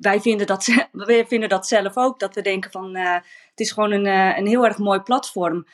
[0.00, 2.20] wij, vinden dat, wij vinden dat zelf ook.
[2.20, 4.06] Dat we denken van het is gewoon een,
[4.38, 5.66] een heel erg mooi platform.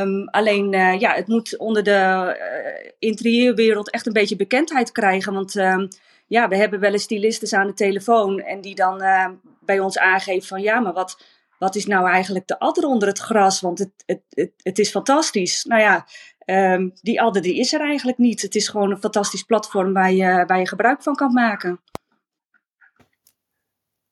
[0.00, 5.32] Um, alleen ja, het moet onder de interieurwereld echt een beetje bekendheid krijgen.
[5.32, 5.54] Want
[6.32, 9.28] ja, we hebben wel eens stylistes aan de telefoon en die dan uh,
[9.60, 11.24] bij ons aangeven van ja, maar wat,
[11.58, 13.60] wat is nou eigenlijk de adder onder het gras?
[13.60, 15.64] Want het, het, het, het is fantastisch.
[15.64, 16.06] Nou ja,
[16.46, 18.42] um, die adder die is er eigenlijk niet.
[18.42, 21.80] Het is gewoon een fantastisch platform waar je, waar je gebruik van kan maken.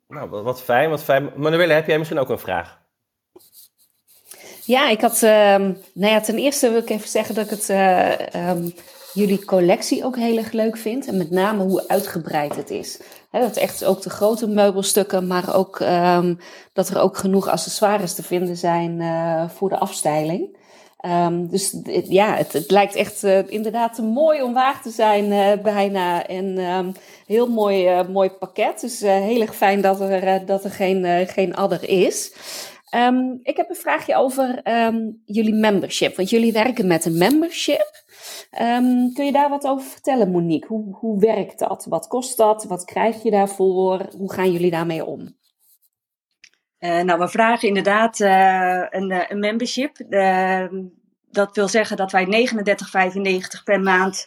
[0.08, 1.30] Nou, wat fijn, wat fijn.
[1.36, 2.78] Manuele, heb jij misschien ook een vraag?
[4.64, 5.30] Ja, ik had, uh,
[5.94, 8.74] nou ja, ten eerste wil ik even zeggen dat ik het uh, um,
[9.12, 11.06] jullie collectie ook heel erg leuk vind.
[11.06, 13.00] En met name hoe uitgebreid het is.
[13.30, 16.38] Dat echt ook de grote meubelstukken, maar ook um,
[16.72, 20.58] dat er ook genoeg accessoires te vinden zijn uh, voor de afstijling.
[21.06, 21.76] Um, dus
[22.08, 26.26] ja, het, het, lijkt echt uh, inderdaad mooi om waar te zijn uh, bijna.
[26.26, 26.92] En um,
[27.26, 28.80] heel mooi, mooi pakket.
[28.80, 32.32] Dus heel erg fijn dat er, dat er geen, geen adder is.
[33.42, 34.62] Ik heb een vraagje over
[35.24, 36.16] jullie membership.
[36.16, 38.02] Want jullie werken met een membership.
[38.58, 40.68] Um, kun je daar wat over vertellen, Monique?
[40.68, 41.86] Hoe, hoe werkt dat?
[41.88, 42.64] Wat kost dat?
[42.64, 44.06] Wat krijg je daarvoor?
[44.16, 45.38] Hoe gaan jullie daarmee om?
[46.80, 49.96] Uh, nou, we vragen inderdaad uh, een, eh, een, membership.
[50.08, 50.66] Uh,
[51.30, 52.48] dat wil zeggen dat wij
[53.56, 54.26] 39,95 per maand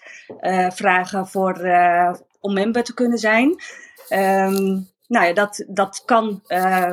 [0.69, 1.53] vragen voor,
[2.39, 3.49] om member te kunnen zijn.
[4.09, 6.41] Um, nou ja, dat, dat kan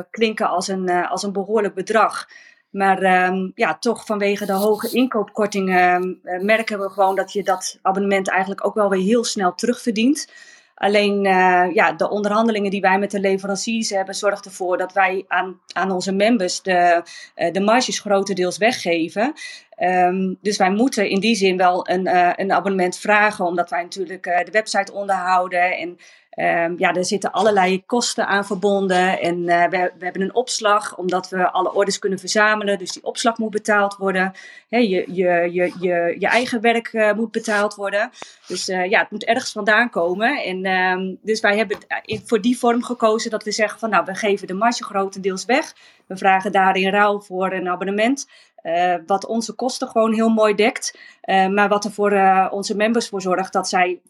[0.09, 2.27] klinken als een, als een behoorlijk bedrag.
[2.71, 7.79] Maar um, ja, toch vanwege de hoge inkoopkortingen uh, merken we gewoon dat je dat
[7.81, 10.31] abonnement eigenlijk ook wel weer heel snel terugverdient.
[10.75, 15.25] Alleen uh, ja, de onderhandelingen die wij met de leveranciers hebben, zorgt ervoor dat wij
[15.27, 17.03] aan, aan onze members de,
[17.35, 19.33] uh, de marges grotendeels weggeven.
[19.79, 22.07] Um, dus wij moeten in die zin wel een,
[22.39, 25.97] een abonnement vragen, omdat wij natuurlijk de website onderhouden en
[26.35, 29.19] Um, ja, er zitten allerlei kosten aan verbonden.
[29.19, 32.77] En uh, we, we, hebben een opslag, omdat we alle orders kunnen verzamelen.
[32.77, 34.33] Dus die opslag moet betaald worden.
[34.67, 35.05] Je, je,
[35.51, 38.11] je, je, je eigen werk uh, moet betaald worden.
[38.47, 40.43] Dus uh, ja, het moet ergens vandaan komen.
[40.43, 41.77] En um, dus wij hebben
[42.25, 45.73] voor die vorm gekozen dat we zeggen van nou, we geven de marge grotendeels weg.
[46.05, 48.27] We vragen daarin ruil voor een abonnement.
[48.63, 50.97] Uh, wat onze kosten gewoon heel mooi dekt.
[51.25, 54.01] Uh, maar wat er voor uh, onze members voor zorgt dat zij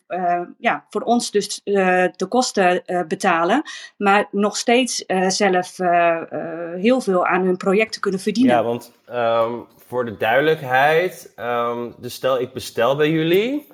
[0.57, 3.61] ja, voor ons dus de kosten betalen.
[3.97, 5.77] Maar nog steeds zelf
[6.75, 8.55] heel veel aan hun projecten kunnen verdienen.
[8.55, 11.33] Ja, want um, voor de duidelijkheid.
[11.39, 13.67] Um, dus stel ik bestel bij jullie.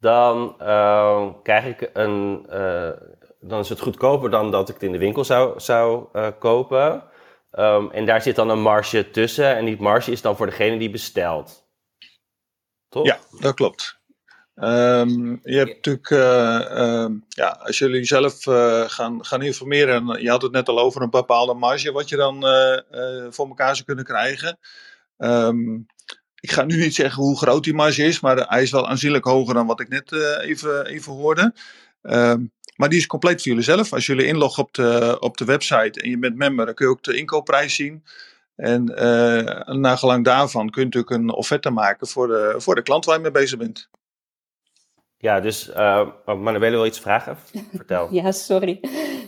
[0.00, 2.46] Dan ehm, krijg ik een.
[3.40, 6.06] dan is het goedkoper dan dat ik het in de winkel zou, zou
[6.38, 7.02] kopen.
[7.52, 9.56] Um, en daar zit dan een marge tussen.
[9.56, 11.66] En die marge is dan voor degene die bestelt.
[12.88, 13.06] Toch?
[13.06, 13.98] Ja, dat klopt.
[14.54, 16.18] Um, je hebt natuurlijk, uh,
[16.72, 21.02] uh, ja, als jullie zelf uh, gaan, gaan informeren, je had het net al over
[21.02, 24.58] een bepaalde marge wat je dan eh, voor elkaar zou kunnen krijgen.
[26.40, 29.24] Ik ga nu niet zeggen hoe groot die marge is, maar hij is wel aanzienlijk
[29.24, 31.54] hoger dan wat ik net even, even hoorde.
[32.02, 33.92] Um, maar die is compleet voor jullie zelf.
[33.92, 36.92] Als jullie inloggen op de, op de website en je bent member, dan kun je
[36.92, 38.04] ook de inkoopprijs zien.
[38.56, 42.82] En uh, na gelang daarvan kun je natuurlijk een offerte maken voor de, voor de
[42.82, 43.88] klant waar je mee bezig bent.
[45.16, 47.36] Ja, dus uh, Manuele wil iets vragen?
[47.76, 48.08] Vertel.
[48.10, 48.80] ja, sorry.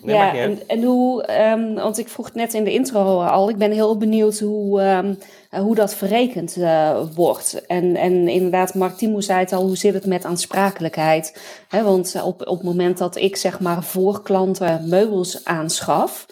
[0.04, 3.56] Ja, en, en, hoe, um, want ik vroeg het net in de intro al, ik
[3.56, 5.18] ben heel benieuwd hoe, um,
[5.62, 7.66] hoe dat verrekend uh, wordt.
[7.66, 11.40] En, en inderdaad, Mark Timo zei het al, hoe zit het met aansprakelijkheid?
[11.68, 16.26] He, want op, op het moment dat ik zeg maar voor klanten meubels aanschaf,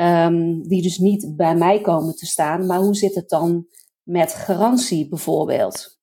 [0.00, 3.66] um, die dus niet bij mij komen te staan, maar hoe zit het dan
[4.02, 5.98] met garantie bijvoorbeeld?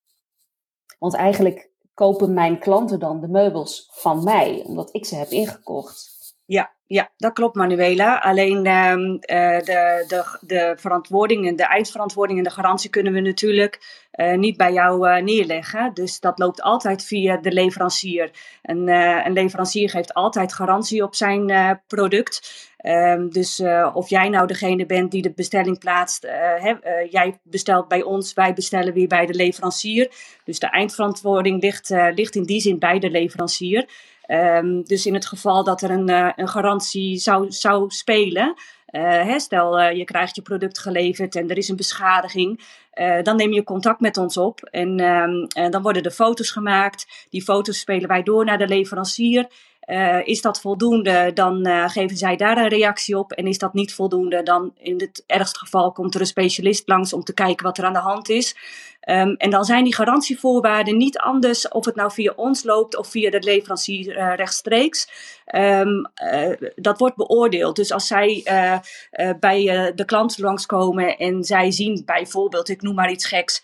[1.00, 6.18] Want eigenlijk kopen mijn klanten dan de meubels van mij, omdat ik ze heb ingekocht.
[6.46, 8.20] Ja, ja, dat klopt, Manuela.
[8.20, 14.08] Alleen uh, de, de, de verantwoording en de eindverantwoording en de garantie kunnen we natuurlijk
[14.14, 15.94] uh, niet bij jou uh, neerleggen.
[15.94, 18.32] Dus dat loopt altijd via de leverancier.
[18.62, 18.88] Een,
[19.26, 22.68] een leverancier geeft altijd garantie op zijn product.
[22.86, 23.62] Um, dus
[23.94, 26.28] of jij nou degene bent die de bestelling plaatst,
[27.10, 30.12] jij bestelt bij ons, wij bestellen weer bij de leverancier.
[30.44, 33.88] Dus de eindverantwoording ligt, ligt in die zin bij de leverancier.
[34.32, 38.54] Um, dus in het geval dat er een, een garantie zou, zou spelen,
[38.92, 42.60] uh, hè, stel uh, je krijgt je product geleverd en er is een beschadiging,
[43.24, 45.00] dan neem je contact met ons op en,
[45.56, 47.28] en dan worden er foto's gemaakt.
[47.30, 49.48] Die foto's spelen wij door naar de leverancier.
[50.24, 53.32] Is dat voldoende, dan geven zij daar een reactie op.
[53.32, 57.14] En is dat niet voldoende, dan in het ergste geval komt er een specialist langs
[57.14, 58.56] om te kijken wat er aan de hand is.
[59.08, 63.08] Um, en dan zijn die garantievoorwaarden niet anders of het nou via ons loopt of
[63.08, 65.10] via de leverancier uh, rechtstreeks.
[65.56, 66.12] Um,
[66.76, 67.76] dat wordt beoordeeld.
[67.76, 68.44] Dus als zij
[69.40, 73.64] bij de klant langskomen en zij zien bijvoorbeeld, ik noem maar iets geks,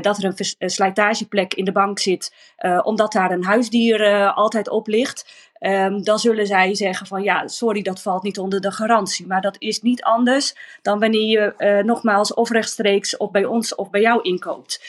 [0.00, 2.34] dat er een, een slijtageplek in de bank zit,
[2.82, 5.45] omdat daar een huisdier altijd op ligt.
[5.60, 9.26] Um, dan zullen zij zeggen van ja, sorry, dat valt niet onder de garantie.
[9.26, 13.74] Maar dat is niet anders dan wanneer je uh, nogmaals of rechtstreeks of bij ons
[13.74, 14.84] of bij jou inkoopt.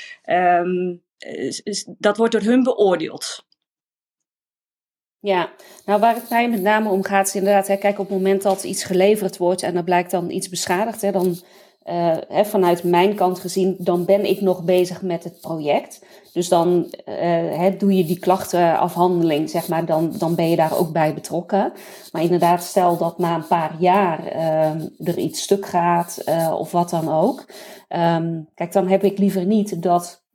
[1.18, 3.46] Is, is, dat wordt door hun beoordeeld.
[5.20, 5.50] Ja,
[5.86, 8.42] nou waar het mij met name om gaat is inderdaad, hè, kijk op het moment
[8.42, 11.38] dat iets geleverd wordt en er blijkt dan iets beschadigd, hè, dan
[11.90, 16.06] uh, hè, vanuit mijn kant gezien, dan ben ik nog bezig met het project.
[16.34, 17.16] Dus dan uh,
[17.58, 21.74] hè, doe je die klachtenafhandeling, zeg maar, dan, dan ben je daar ook bij betrokken.
[22.12, 26.24] Maar inderdaad, stel dat na een paar jaar uh, er iets stuk gaat
[26.58, 27.46] of wat dan ook.
[27.90, 30.26] Um, kijk, dan heb ik liever niet dat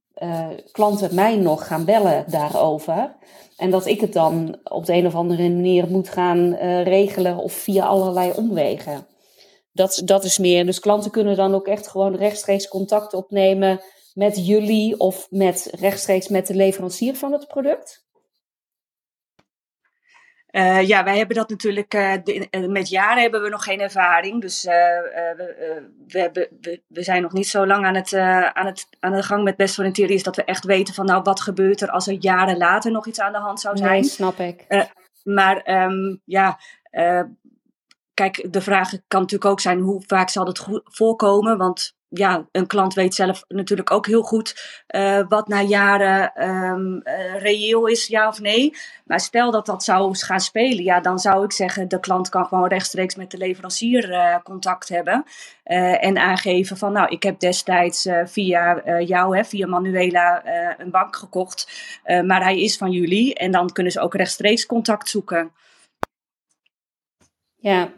[0.72, 3.14] klanten mij nog gaan bellen daarover.
[3.56, 7.52] En dat ik het dan op de een of andere manier moet gaan regelen of
[7.52, 9.06] via allerlei omwegen.
[9.72, 10.66] Dat, dat is meer.
[10.66, 13.80] Dus klanten kunnen dan ook echt gewoon rechtstreeks contact opnemen
[14.14, 18.04] met jullie of met rechtstreeks met de leverancier van het product?
[20.50, 24.40] Uh, ja, wij hebben dat natuurlijk, uh, de, met jaren hebben we nog geen ervaring.
[24.40, 28.14] Dus we, we, hebben, we, we, zijn nog niet zo lang aan, het,
[28.52, 31.22] aan, het, aan de gang met Best voor Interiors dat we echt weten van nou
[31.22, 33.90] wat gebeurt er als er jaren later nog iets aan de hand zou zijn.
[33.90, 34.66] Nee, snap ik.
[35.22, 36.58] maar um, ja,
[38.14, 41.58] kijk, de vraag kan natuurlijk ook zijn hoe vaak zal het voorkomen?
[41.58, 47.00] Want ja, een klant weet zelf natuurlijk ook heel goed uh, wat na jaren um,
[47.04, 48.76] uh, reëel is, ja of nee.
[49.04, 52.46] Maar stel dat dat zou gaan spelen, ja, dan zou ik zeggen, de klant kan
[52.46, 55.24] gewoon rechtstreeks met de leverancier uh, contact hebben.
[55.64, 60.42] en aangeven van, nou, ik heb destijds via jou, hè, via Manuela,
[60.78, 61.68] een bank gekocht.
[62.24, 63.34] maar hij is van jullie.
[63.34, 65.52] En dan kunnen ze ook rechtstreeks contact zoeken.
[67.56, 67.92] Ja,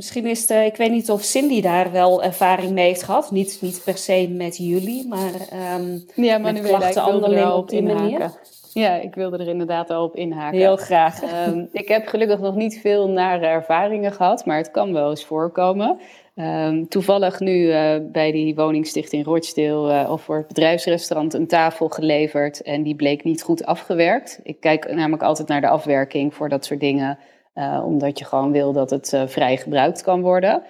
[0.00, 3.30] misschien is het, ik weet niet of Cindy daar wel ervaring mee heeft gehad.
[3.30, 5.32] Niet, niet per se met jullie, maar
[5.78, 8.30] um, ja, maar nu klachten op die manier.
[8.72, 10.58] Ja, ik wilde er inderdaad al op inhaken.
[10.58, 11.22] Heel graag.
[11.48, 15.24] Um, ik heb gelukkig nog niet veel nare ervaringen gehad, maar het kan wel eens
[15.24, 15.98] voorkomen.
[16.34, 21.88] Um, toevallig nu uh, bij die woningstichting Rochdale uh, of voor het bedrijfsrestaurant een tafel
[21.88, 24.40] geleverd en die bleek niet goed afgewerkt.
[24.42, 27.18] Ik kijk namelijk altijd naar de afwerking voor dat soort dingen,
[27.60, 30.62] uh, omdat je gewoon wil dat het vrij gebruikt kan worden.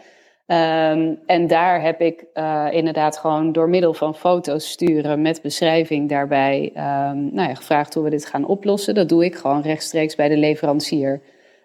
[0.46, 2.24] Um, en daar heb ik
[2.70, 8.04] inderdaad gewoon door middel van foto's sturen met beschrijving daarbij um, nou ja, gevraagd hoe
[8.04, 8.94] we dit gaan oplossen.
[8.94, 11.22] Dat doe ik gewoon rechtstreeks bij de leverancier.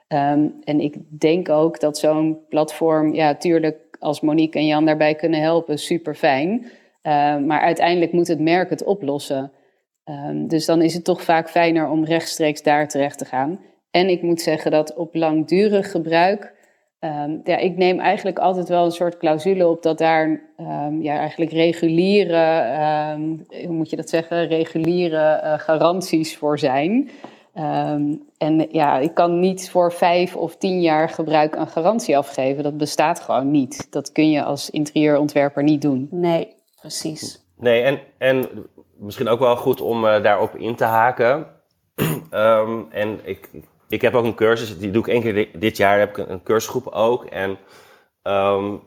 [0.07, 5.15] Um, en ik denk ook dat zo'n platform, ja, tuurlijk als Monique en Jan daarbij
[5.15, 6.65] kunnen helpen, super fijn.
[7.03, 9.51] Uh, maar uiteindelijk moet het merk het oplossen.
[10.47, 13.59] Dus dan is het toch vaak fijner om rechtstreeks daar terecht te gaan.
[13.95, 16.53] En ik moet zeggen dat op langdurig gebruik.
[16.99, 21.17] Um, ja, ik neem eigenlijk altijd wel een soort clausule op dat daar um, ja,
[21.17, 22.63] eigenlijk reguliere,
[23.65, 27.09] hoe moet je dat zeggen, reguliere uh, garanties voor zijn.
[27.57, 32.63] Um, en ja, ik kan niet voor vijf of tien jaar gebruik een garantie afgeven.
[32.63, 33.87] Dat bestaat gewoon niet.
[33.91, 36.07] Dat kun je als interieurontwerper niet doen.
[36.11, 37.45] Nee, precies.
[37.57, 38.47] Nee, en, en
[38.97, 41.47] misschien ook wel goed om uh, daarop in te haken.
[42.31, 43.49] um, en ik,
[43.87, 46.43] ik heb ook een cursus, die doe ik één keer dit jaar, heb ik een,
[46.43, 47.25] cursusgroep ook.
[47.25, 47.57] En
[48.23, 48.81] um,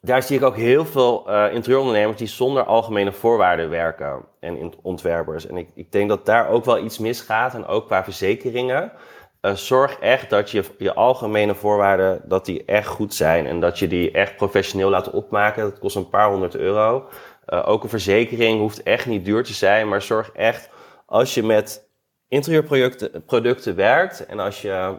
[0.00, 5.46] daar zie ik ook heel veel uh, interieurondernemers die zonder algemene voorwaarden werken en ontwerpers.
[5.46, 8.92] En ik, ik denk dat daar ook wel iets misgaat en ook qua verzekeringen.
[9.40, 13.78] Uh, zorg echt dat je je algemene voorwaarden dat die echt goed zijn en dat
[13.78, 15.62] je die echt professioneel laat opmaken.
[15.62, 17.08] Dat kost een paar honderd euro.
[17.48, 20.70] Uh, ook een verzekering hoeft echt niet duur te zijn, maar zorg echt
[21.06, 21.88] als je met
[22.34, 24.98] interieurproducten producten werkt en als je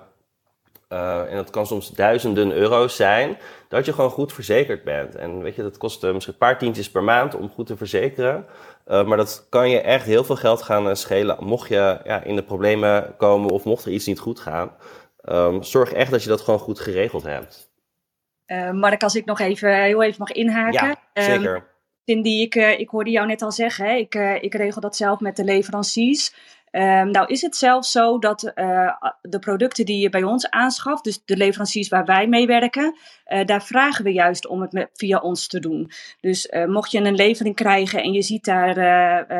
[0.89, 3.37] uh, en dat kan soms duizenden euro's zijn,
[3.69, 5.15] dat je gewoon goed verzekerd bent.
[5.15, 7.77] En weet je, dat kost uh, misschien een paar tientjes per maand om goed te
[7.77, 8.45] verzekeren.
[8.87, 12.35] Uh, maar dat kan je echt heel veel geld gaan schelen mocht je ja, in
[12.35, 14.71] de problemen komen of mocht er iets niet goed gaan.
[15.29, 17.73] Um, zorg echt dat je dat gewoon goed geregeld hebt.
[18.71, 20.97] Mark, als ik nog even heel even mag inhaken.
[21.13, 21.55] Ja, zeker.
[21.55, 21.63] Um,
[22.05, 23.95] Cindy, ik, ik hoorde jou net al zeggen, hè?
[23.95, 26.33] Ik, ik regel dat zelf met de leveranciers.
[26.77, 31.03] Um, nou is het zelfs zo dat uh, de producten die je bij ons aanschaft,
[31.03, 32.95] dus de leveranciers waar wij mee werken,
[33.27, 35.91] uh, daar vragen we juist om het via ons te doen.
[36.21, 38.73] Dus uh, mocht je een levering krijgen en je ziet daar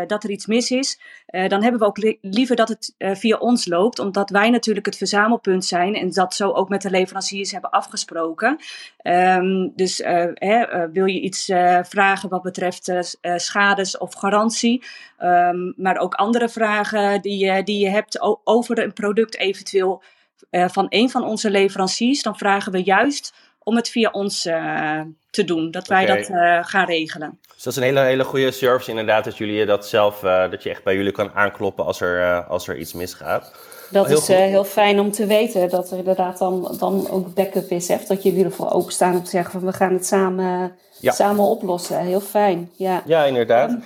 [0.08, 3.67] dat er iets mis is, dan hebben we ook li liever dat het via ons
[3.67, 7.69] loopt, omdat wij natuurlijk het verzamelpunt zijn en dat zo ook met de leveranciers hebben
[7.69, 8.58] afgesproken.
[9.04, 9.98] Um, dus
[10.34, 11.45] hè, wil je iets
[11.82, 12.91] vragen wat betreft
[13.36, 14.84] schades of garantie,
[15.19, 20.04] um, maar ook andere vragen die, die je hebt over een product eventueel
[20.51, 25.01] uh, van een van onze leveranciers, dan vragen we juist om het via ons uh,
[25.30, 26.17] te doen, dat wij okay.
[26.17, 27.39] dat uh, gaan regelen.
[27.54, 30.69] Dus dat is een hele, hele goede service inderdaad, dat jullie dat zelf, dat je
[30.69, 33.54] echt bij jullie kan aankloppen als er, als er iets misgaat.
[33.91, 37.69] Dat heel is heel fijn om te weten, dat er inderdaad dan, dan ook backup
[37.69, 37.97] is, hè?
[38.08, 41.12] dat jullie ervoor openstaan om te zeggen van we gaan het samen, ja.
[41.12, 41.99] samen oplossen.
[41.99, 43.04] Heel fijn, ja.
[43.06, 43.78] Ja, inderdaad.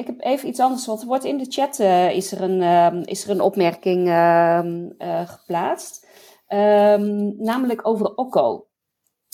[0.00, 2.60] Ik heb even iets anders, want er wordt in de chat uh, is, er een,
[2.60, 4.60] uh, is er een opmerking uh,
[5.24, 6.06] geplaatst.
[6.46, 8.66] Ehm, namelijk over Okko.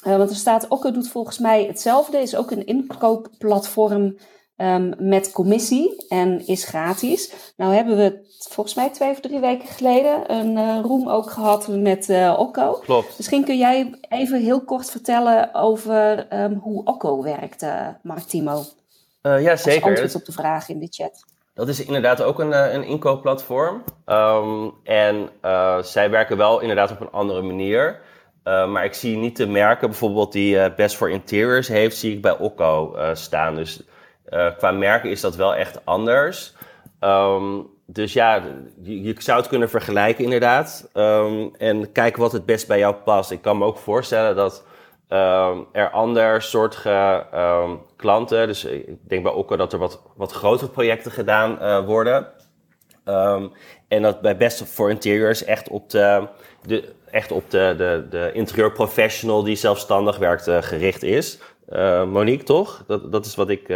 [0.03, 4.17] want er staat, Okko doet volgens mij hetzelfde, is ook een inkoopplatform
[4.57, 7.33] um, met commissie en is gratis.
[7.57, 12.09] Nou hebben we volgens mij twee of drie weken geleden een room ook gehad met
[12.39, 12.73] Okko.
[12.73, 13.15] Klopt.
[13.17, 17.67] Misschien kun jij even heel kort vertellen over um, hoe Okko werkt,
[18.03, 18.65] Mark Timo.
[19.27, 19.83] Uh, ja, zeker.
[19.83, 21.25] Als antwoord op de vraag in de chat.
[21.55, 23.83] Dat is inderdaad ook een, een inkoopplatform.
[24.07, 28.01] Um, en uh, zij werken wel inderdaad op een andere manier.
[28.45, 32.23] Uh, maar ik zie niet de merken bijvoorbeeld die Best for Interiors heeft, zie ik
[32.23, 33.55] bij Okko staan.
[33.55, 33.83] Dus
[34.57, 36.55] qua merken is dat wel echt anders.
[37.01, 38.43] Um, dus ja,
[38.83, 40.89] je, je, zou het kunnen vergelijken inderdaad.
[40.95, 43.31] Um, en kijken wat het best bij jou past.
[43.31, 44.65] Ik kan me ook voorstellen dat
[45.09, 50.33] um, er ander soortige um, klanten, dus ik denk bij Okko dat er wat, wat
[50.33, 52.33] grotere projecten gedaan uh, worden.
[53.05, 53.53] Um,
[53.89, 56.29] en dat bij Best for Interiors echt op de,
[56.63, 61.39] de, echt op de, de, de interieurprofessional die zelfstandig werkt uh, gericht is.
[61.69, 62.85] Uh, Monique, toch?
[62.87, 63.67] Dat, dat is wat ik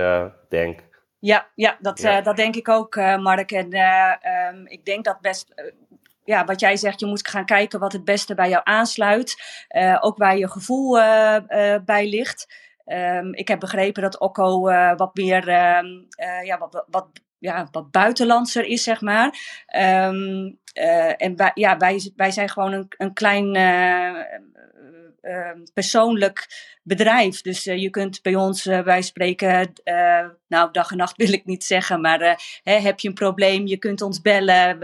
[0.49, 0.81] denk.
[1.18, 2.20] Ja, ja, dat, ja.
[2.20, 3.53] dat denk ik ook, Mark.
[3.53, 5.55] En um, ik denk dat best
[6.31, 9.43] ja, wat jij zegt, je moet gaan kijken wat het beste bij jou aansluit.
[9.70, 11.37] Uh, ook waar je gevoel uh,
[11.85, 12.68] bij ligt.
[12.87, 14.61] Um, ik heb begrepen dat Okko
[14.97, 15.87] wat meer, ehm,
[16.45, 17.09] ja, wat, wat
[17.39, 19.26] ja, wat buitenlandser is, zeg maar.
[20.07, 20.59] Um,
[21.16, 24.60] en wij, ja, wij, wij zijn gewoon een, een klein Ehm,
[25.75, 26.47] persoonlijk
[26.83, 27.43] bedrijf.
[27.43, 31.33] Dus eh, je kunt bij ons, uh, wij spreken, uh, nou dag en nacht wil
[31.33, 34.79] ik niet zeggen, maar hè, heb je een probleem, je kunt ons bellen,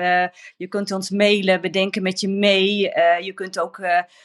[0.57, 2.79] je kunt ons mailen, we denken met je mee.
[3.21, 3.77] je kunt ook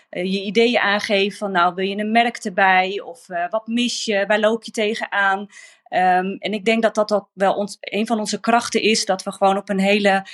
[0.10, 4.40] je ideeën aangeven van nou wil je een merk erbij of wat mis je, waar
[4.40, 5.40] loop je tegenaan.
[5.40, 9.24] Um, en ik denk dat dat, dat wel ons, een van onze krachten is, dat
[9.24, 10.26] we gewoon op een hele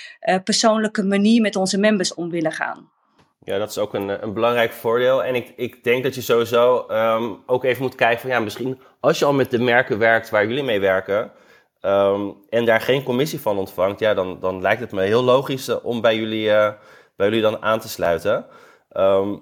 [0.43, 2.96] persoonlijke manier met onze members om willen gaan.
[3.47, 5.23] Ja, dat is ook een, een belangrijk voordeel.
[5.23, 8.79] En ik, ik denk dat je sowieso um, ook even moet kijken van ja, misschien
[8.99, 11.31] als je al met de merken werkt waar jullie mee werken.
[11.81, 15.69] Um, en daar geen commissie van ontvangt, ja, dan, dan lijkt het me heel logisch
[15.69, 16.69] uh, om bij jullie, uh,
[17.15, 18.45] bij jullie dan aan te sluiten.
[18.97, 19.41] Um,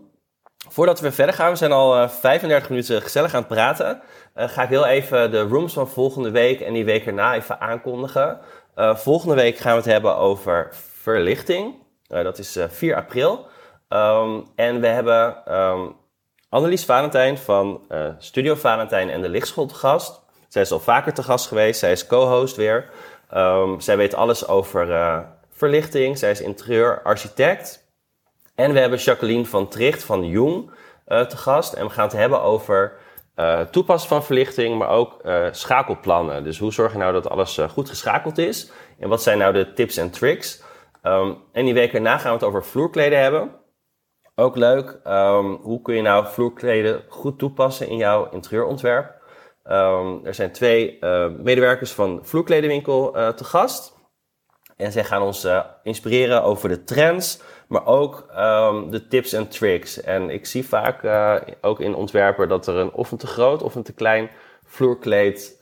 [0.69, 4.01] voordat we verder gaan, we zijn al uh, 35 minuten gezellig aan het praten.
[4.35, 8.39] ga ik heel even de rooms van volgende week en die week erna even aankondigen.
[8.75, 10.69] volgende week gaan we het hebben over
[11.01, 11.75] verlichting.
[12.07, 13.53] dat is 4 april.
[13.89, 15.95] Um, en we hebben um,
[16.49, 20.21] Annelies Valentijn van uh, Studio Valentijn en de Lichtschool te gast.
[20.47, 21.79] Zij is al vaker te gast geweest.
[21.79, 22.89] Zij is co-host weer.
[23.33, 25.19] Um, zij weet alles over uh,
[25.49, 26.17] verlichting.
[26.17, 27.87] Zij is interieurarchitect.
[28.55, 30.71] En we hebben Jacqueline van Tricht van Jong
[31.07, 31.73] uh, te gast.
[31.73, 32.97] En we gaan het hebben over
[33.35, 35.21] uh, toepassen van verlichting, maar ook
[35.51, 36.43] schakelplannen.
[36.43, 38.71] Dus hoe zorg je nou dat alles goed geschakeld is?
[38.99, 40.63] En wat zijn nou de tips en tricks?
[41.51, 43.51] En die week erna gaan we het over vloerkleden hebben.
[44.37, 49.13] Ook leuk, um, hoe kun je nou vloerkleden goed toepassen in jouw interieurontwerp?
[49.65, 53.93] Um, er zijn twee uh, medewerkers van Vloerkledenwinkel uh, te gast.
[54.77, 58.27] En zij gaan ons uh, inspireren over de trends, maar ook
[58.89, 60.01] de tips en tricks.
[60.01, 61.03] En ik zie vaak
[61.61, 64.29] ook in ontwerpen dat er een of een te groot of een te klein
[64.65, 65.57] vloerkleed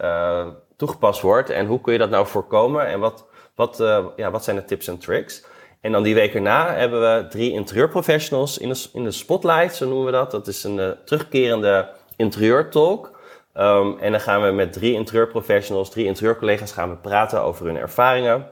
[0.77, 1.49] toegepast wordt.
[1.49, 2.87] En hoe kun je dat nou voorkomen?
[2.87, 3.77] En wat, wat,
[4.15, 5.45] ja, wat zijn de tips en tricks?
[5.83, 9.87] En dan die week erna hebben we drie interieurprofessionals in de, in de spotlight, zo
[9.87, 10.31] noemen we dat.
[10.31, 13.19] Dat is een uh, terugkerende interieurtalk.
[13.57, 17.77] Um, en dan gaan we met drie interieurprofessionals, drie interieurcollega's gaan we praten over hun
[17.77, 18.51] ervaringen.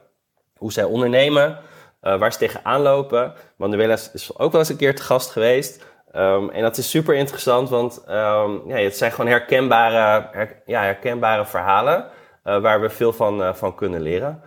[0.57, 1.59] Hoe zij ondernemen,
[2.01, 3.33] uh, waar ze tegenaan lopen.
[3.55, 5.85] Manuela is ook wel eens een keer te gast geweest.
[6.15, 10.81] Um, en dat is super interessant, want um, ja, het zijn gewoon herkenbare, her, ja,
[10.81, 12.05] herkenbare verhalen
[12.43, 14.41] uh, waar we veel van, van kunnen leren.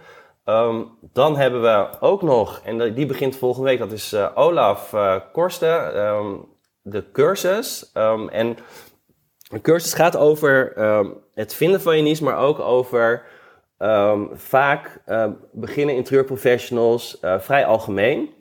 [0.44, 4.92] Um, dan hebben we ook nog, en die begint volgende week, dat is uh, Olaf
[4.92, 6.48] uh, Korsten, um,
[6.82, 7.90] de cursus.
[7.94, 8.56] Um, en
[9.48, 10.72] de cursus gaat over
[11.34, 13.22] het vinden van je niche, maar ook over
[14.32, 15.02] vaak
[15.52, 18.34] beginnen interieurprofessionals uh, vrij algemeen.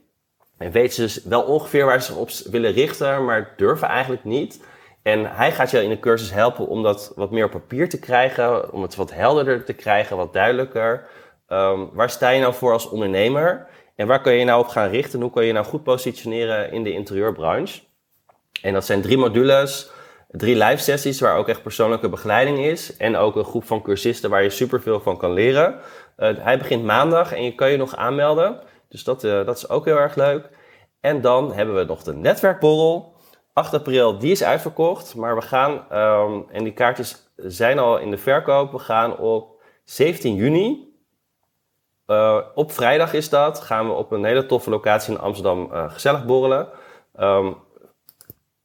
[0.57, 4.23] En weten ze dus wel ongeveer waar ze zich op willen richten, maar durven eigenlijk
[4.23, 4.65] niet.
[5.01, 7.99] En hij gaat je in de cursus helpen om dat wat meer op papier te
[7.99, 11.07] krijgen, om het wat helderder te krijgen, wat duidelijker.
[11.53, 13.67] Um, waar sta je nou voor als ondernemer?
[13.95, 15.21] En waar kun je nou op gaan richten?
[15.21, 17.81] Hoe kun je nou goed positioneren in de interieurbranche?
[18.61, 19.91] En dat zijn drie modules,
[20.29, 22.97] drie live sessies waar ook echt persoonlijke begeleiding is.
[22.97, 25.79] En ook een groep van cursisten waar je superveel van kan leren.
[26.17, 28.59] Uh, hij begint maandag en je kan je nog aanmelden.
[28.89, 30.49] Dus dat, uh, dat is ook heel erg leuk.
[31.01, 33.13] En dan hebben we nog de netwerkborrel.
[33.53, 35.15] 8 april, die is uitverkocht.
[35.15, 38.71] Maar we gaan, um, en die kaartjes zijn al in de verkoop.
[38.71, 40.92] We gaan op 17 juni
[42.07, 43.59] uh, op vrijdag is dat.
[43.59, 46.67] Gaan we op een hele toffe locatie in Amsterdam uh, gezellig borrelen.
[47.19, 47.55] Um,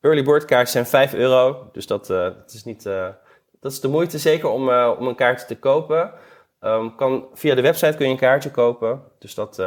[0.01, 1.69] early bird kaartjes zijn 5 euro.
[1.73, 2.83] Dus dat, dat, is niet,
[3.61, 6.13] dat is de moeite zeker om, om een kaartje te kopen.
[6.61, 9.03] Um, kan, via de website kun je een kaartje kopen.
[9.19, 9.63] Dus dat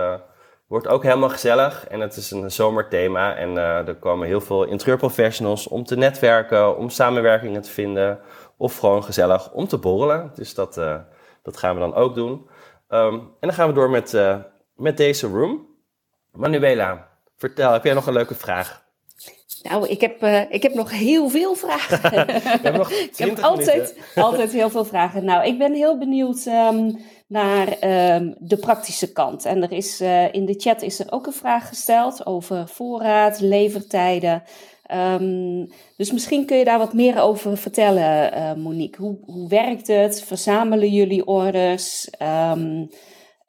[0.68, 1.88] wordt ook helemaal gezellig.
[1.88, 3.36] En het is een zomerthema.
[3.36, 8.20] En er komen heel veel interieurprofessionals om te netwerken, om samenwerkingen te vinden.
[8.58, 10.32] Of gewoon gezellig om te borrelen.
[10.36, 10.74] Dus dat,
[11.42, 12.50] dat gaan we dan ook doen.
[12.94, 14.38] Um, en dan gaan we door met, uh,
[14.76, 15.68] met deze room.
[16.32, 18.84] Manuela, vertel, heb jij nog een leuke vraag?
[19.62, 22.28] Nou, ik heb, uh, ik heb nog heel veel vragen.
[23.12, 25.26] ik heb altijd, altijd heel veel vragen.
[25.26, 29.46] Nou, ik ben heel benieuwd um, naar um, de praktische kant.
[29.46, 33.40] En er is, uh, in de chat is er ook een vraag gesteld over voorraad,
[33.40, 34.44] levertijden.
[34.94, 35.68] Um,
[35.98, 39.02] dus misschien kun je daar wat meer over vertellen, uh, Monique.
[39.02, 40.24] Hoe, hoe werkt het?
[40.24, 42.10] Verzamelen jullie orders?
[42.52, 42.90] Um,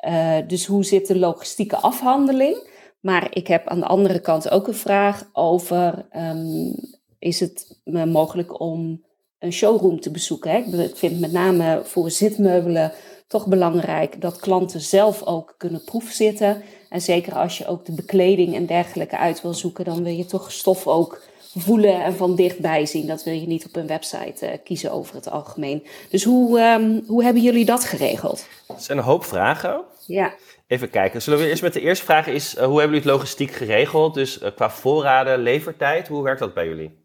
[0.06, 2.70] uh, dus hoe zit de logistieke afhandeling?
[3.00, 6.74] Maar ik heb aan de andere kant ook een vraag over: um,
[7.18, 9.04] is het mogelijk om
[9.38, 10.80] een showroom te bezoeken?
[10.80, 12.92] Ik vind met name voor zitmeubelen
[13.26, 18.54] toch belangrijk dat klanten zelf ook kunnen proefzitten En zeker als je ook de bekleding
[18.54, 21.22] en dergelijke uit wil zoeken, dan wil je toch stof ook
[21.56, 23.06] voelen en van dichtbij zien.
[23.06, 25.86] Dat wil je niet op een website uh, kiezen over het algemeen.
[26.10, 28.46] Dus hoe, um, hoe hebben jullie dat geregeld?
[28.68, 29.82] Er zijn een hoop vragen.
[30.06, 30.34] Ja.
[30.66, 31.22] Even kijken.
[31.22, 34.14] Zullen we eerst met de eerste vraag is, uh, hoe hebben jullie het logistiek geregeld?
[34.14, 37.01] Dus uh, qua voorraden, levertijd, hoe werkt dat bij jullie?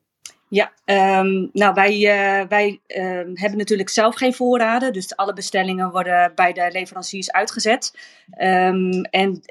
[0.50, 0.72] Ja,
[1.20, 2.98] um, nou wij, uh, wij uh,
[3.34, 7.98] hebben natuurlijk zelf geen voorraden, dus alle bestellingen worden bij de leveranciers uitgezet.
[8.42, 9.42] Um, en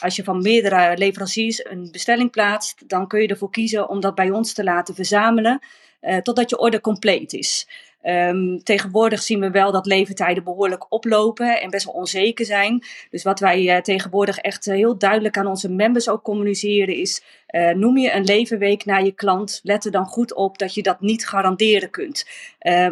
[0.00, 4.14] als je van meerdere leveranciers een bestelling plaatst, dan kun je ervoor kiezen om dat
[4.14, 5.60] bij ons te laten verzamelen
[6.02, 7.68] uh, totdat je order compleet is.
[8.04, 12.84] Um, tegenwoordig zien we wel dat leeftijden behoorlijk oplopen en best wel onzeker zijn.
[13.10, 17.22] Dus wat wij uh, tegenwoordig echt uh, heel duidelijk aan onze members ook communiceren is:
[17.50, 20.82] uh, noem je een levenweek naar je klant, let er dan goed op dat je
[20.82, 22.26] dat niet garanderen kunt.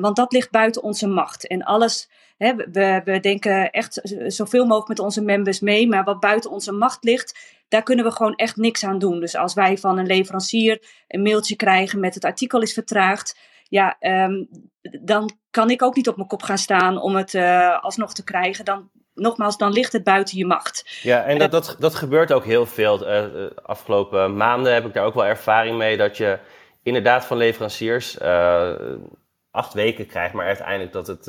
[0.01, 1.47] want dat ligt buiten onze macht.
[1.47, 2.09] En alles,
[2.39, 6.73] hè, we, we denken echt zoveel mogelijk met onze members mee, maar wat buiten onze
[6.73, 9.21] macht ligt, daar kunnen we gewoon echt niks aan doen.
[9.21, 13.37] Dus als wij van een leverancier een mailtje krijgen met het artikel is vertraagd
[13.71, 14.49] ja, um,
[15.01, 18.25] dan kan ik ook niet op mijn kop gaan staan om het uh, alsnog te
[18.25, 18.64] krijgen.
[18.64, 21.01] Dan, nogmaals, dan ligt het buiten je macht.
[21.03, 22.99] Ja, en dat, dat, dat gebeurt ook heel veel.
[22.99, 26.39] De uh, afgelopen maanden heb ik daar ook wel ervaring mee dat je
[26.83, 28.73] inderdaad van leveranciers uh,
[29.51, 31.29] acht weken krijgt, maar uiteindelijk dat het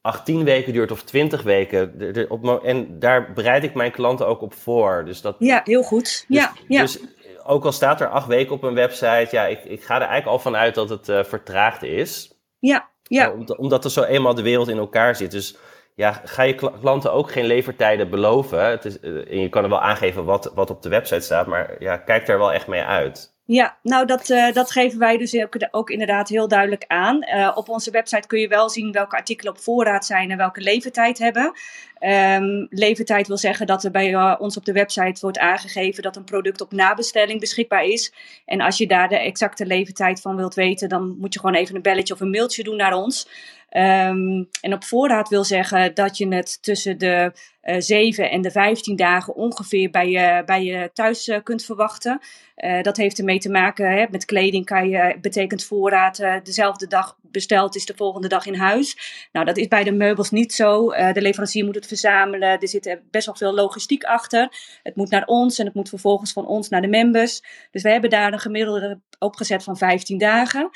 [0.00, 1.98] 18 weken duurt of 20 weken.
[1.98, 5.02] De, de, op, en daar bereid ik mijn klanten ook op voor.
[5.04, 6.24] Dus dat, ja, heel goed.
[6.28, 6.80] Dus, ja, ja.
[6.80, 7.00] Dus
[7.44, 10.26] ook al staat er acht weken op een website, ja, ik, ik ga er eigenlijk
[10.26, 12.38] al van uit dat het uh, vertraagd is.
[12.58, 13.34] Ja, ja.
[13.56, 15.30] Omdat er zo eenmaal de wereld in elkaar zit.
[15.30, 15.56] Dus
[15.94, 18.64] ja, ga je klanten ook geen levertijden beloven.
[18.64, 21.46] Het is, uh, en je kan er wel aangeven wat, wat op de website staat,
[21.46, 23.31] maar ja, kijk er wel echt mee uit.
[23.44, 27.16] Ja, nou dat, uh, dat geven wij dus ook, ook, inderdaad heel duidelijk aan.
[27.34, 30.60] Uh, op onze website kun je wel zien welke artikelen op voorraad zijn en welke
[30.60, 31.52] levertijd hebben.
[32.00, 36.16] Um, levertijd wil zeggen dat er bij uh, ons op de website wordt aangegeven dat
[36.16, 38.12] een product op nabestelling beschikbaar is.
[38.44, 41.76] En als je daar de exacte levertijd van wilt weten, dan moet je gewoon even
[41.76, 43.28] een belletje of een mailtje doen naar ons.
[43.76, 48.50] Um, en op voorraad wil zeggen dat je het tussen de uh, 7 en de
[48.50, 52.20] 15 dagen ongeveer bij je, bij je thuis uh, kunt verwachten.
[52.56, 57.16] Uh, dat heeft ermee te maken hè, met kleding kan je, betekent voorraad dezelfde dag
[57.22, 58.96] besteld is de volgende dag in huis.
[59.32, 60.88] Nou, dat is bij de meubels niet zo.
[60.88, 62.60] de leverancier moet het verzamelen.
[62.60, 64.48] Er zit best wel veel logistiek achter.
[64.82, 67.42] Het moet naar ons en het moet vervolgens van ons naar de members.
[67.70, 70.70] Dus we hebben daar een gemiddelde opgezet van 15 dagen.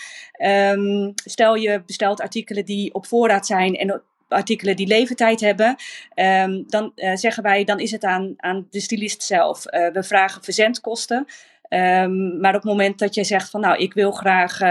[0.72, 5.76] Um, stel je bestelt artikelen die op voorraad zijn en artikelen die leeftijd hebben,
[6.14, 9.72] um, dan uh, zeggen wij, dan is het aan, aan de stylist zelf.
[9.72, 11.26] Uh, we vragen verzendkosten.
[11.68, 14.62] Um, maar op het moment dat je zegt van nou, ik wil graag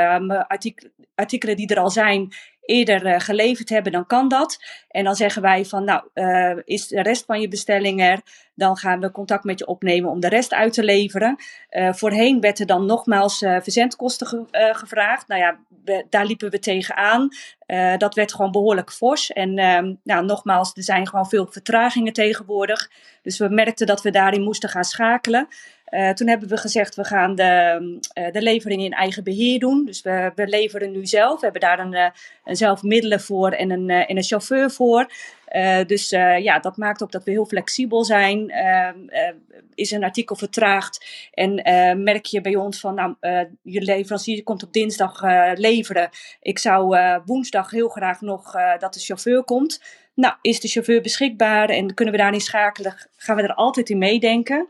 [0.47, 2.33] artik artikelen die er al zijn,
[2.65, 4.63] eerder uh, geleverd hebben, dan kan dat.
[4.87, 8.21] En dan zeggen wij van, nou, uh, is de rest van je bestelling er?
[8.55, 11.35] Dan gaan we contact met je opnemen om de rest uit te leveren.
[11.69, 15.27] Uh, voorheen werd er dan nogmaals verzendkosten ge gevraagd.
[15.27, 15.57] Nou ja,
[16.09, 17.27] daar liepen we tegenaan.
[17.97, 19.31] dat werd gewoon behoorlijk fors.
[19.31, 22.89] En ehm, nou, nogmaals, er zijn gewoon veel vertragingen tegenwoordig.
[23.21, 25.47] Dus we merkten dat we daarin moesten gaan schakelen.
[25.89, 27.79] Uh, toen hebben we gezegd, we gaan de,
[28.17, 29.85] uh, de levering in eigen beheer doen.
[29.85, 31.39] Dus we, we leveren nu zelf.
[31.39, 32.09] We hebben daar een, uh,
[32.43, 35.11] een zelf middelen voor en een, en een chauffeur voor.
[35.87, 36.09] dus
[36.39, 38.53] ja, dat maakt ook dat we heel flexibel zijn.
[39.75, 41.53] is een artikel vertraagd en
[42.03, 43.15] merk je bij ons van, nou,
[43.61, 45.21] je leverancier komt op dinsdag
[45.53, 46.09] leveren.
[46.41, 49.81] Ik zou woensdag heel graag nog dat de chauffeur komt.
[50.13, 52.95] Nou, is de chauffeur beschikbaar en kunnen we daarin schakelen?
[53.17, 54.67] Gaan we er altijd in meedenken?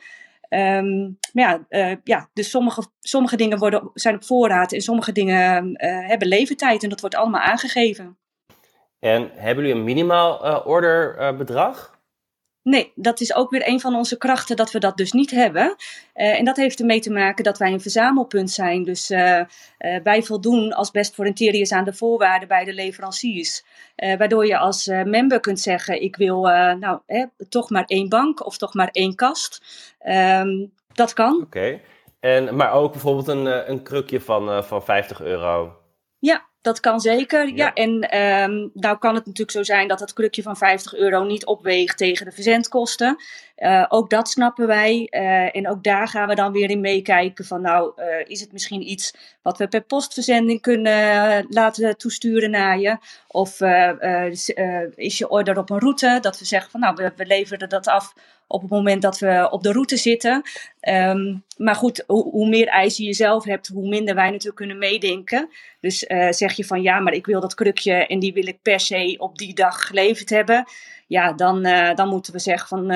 [0.55, 5.11] Um, maar ja, uh, ja, dus sommige, sommige dingen worden, zijn op voorraad en sommige
[5.11, 8.17] dingen uh, hebben leeftijd en dat wordt allemaal aangegeven.
[8.99, 11.94] En hebben jullie een minimaal uh, orderbedrag?
[12.65, 15.75] Nee, dat is ook weer een van onze krachten dat we dat dus niet hebben.
[16.15, 18.83] Uh, en dat heeft ermee te maken dat wij een verzamelpunt zijn.
[18.83, 19.45] Dus uh, uh,
[20.03, 23.65] wij voldoen als Best for Interiors aan de voorwaarden bij de leveranciers.
[23.95, 26.41] waardoor je als member kunt zeggen, ik wil
[26.79, 26.99] nou,
[27.49, 29.61] toch maar één bank of toch maar één kast.
[30.07, 31.35] Um, dat kan.
[31.41, 31.79] Oké,
[32.19, 32.49] okay.
[32.49, 35.77] maar ook bijvoorbeeld een, een krukje van, van 50 euro.
[36.19, 37.47] Ja, dat kan zeker.
[37.47, 40.93] Ja, ja en um, nou kan het natuurlijk zo zijn dat het krukje van 50
[40.93, 43.17] euro niet opweegt tegen de verzendkosten.
[43.57, 45.07] Uh, ook dat snappen wij.
[45.11, 48.51] Uh, en ook daar gaan we dan weer in meekijken van nou, uh, is het
[48.51, 52.97] misschien iets wat we per postverzending kunnen laten toesturen naar je?
[53.27, 53.61] Of
[54.95, 57.87] is je order op een route dat we zeggen van nou, we, we leveren dat
[57.87, 58.13] af
[58.47, 60.41] op het moment dat we op de route zitten.
[60.79, 65.49] Ehm, maar goed, hoe, meer eisen je zelf hebt, hoe minder wij natuurlijk kunnen meedenken.
[65.79, 68.79] Dus zeg je van ja, maar ik wil dat krukje en die wil ik per
[68.79, 70.65] se op die dag geleverd hebben.
[71.07, 71.63] Ja, dan,
[71.95, 72.87] dan moeten we zeggen van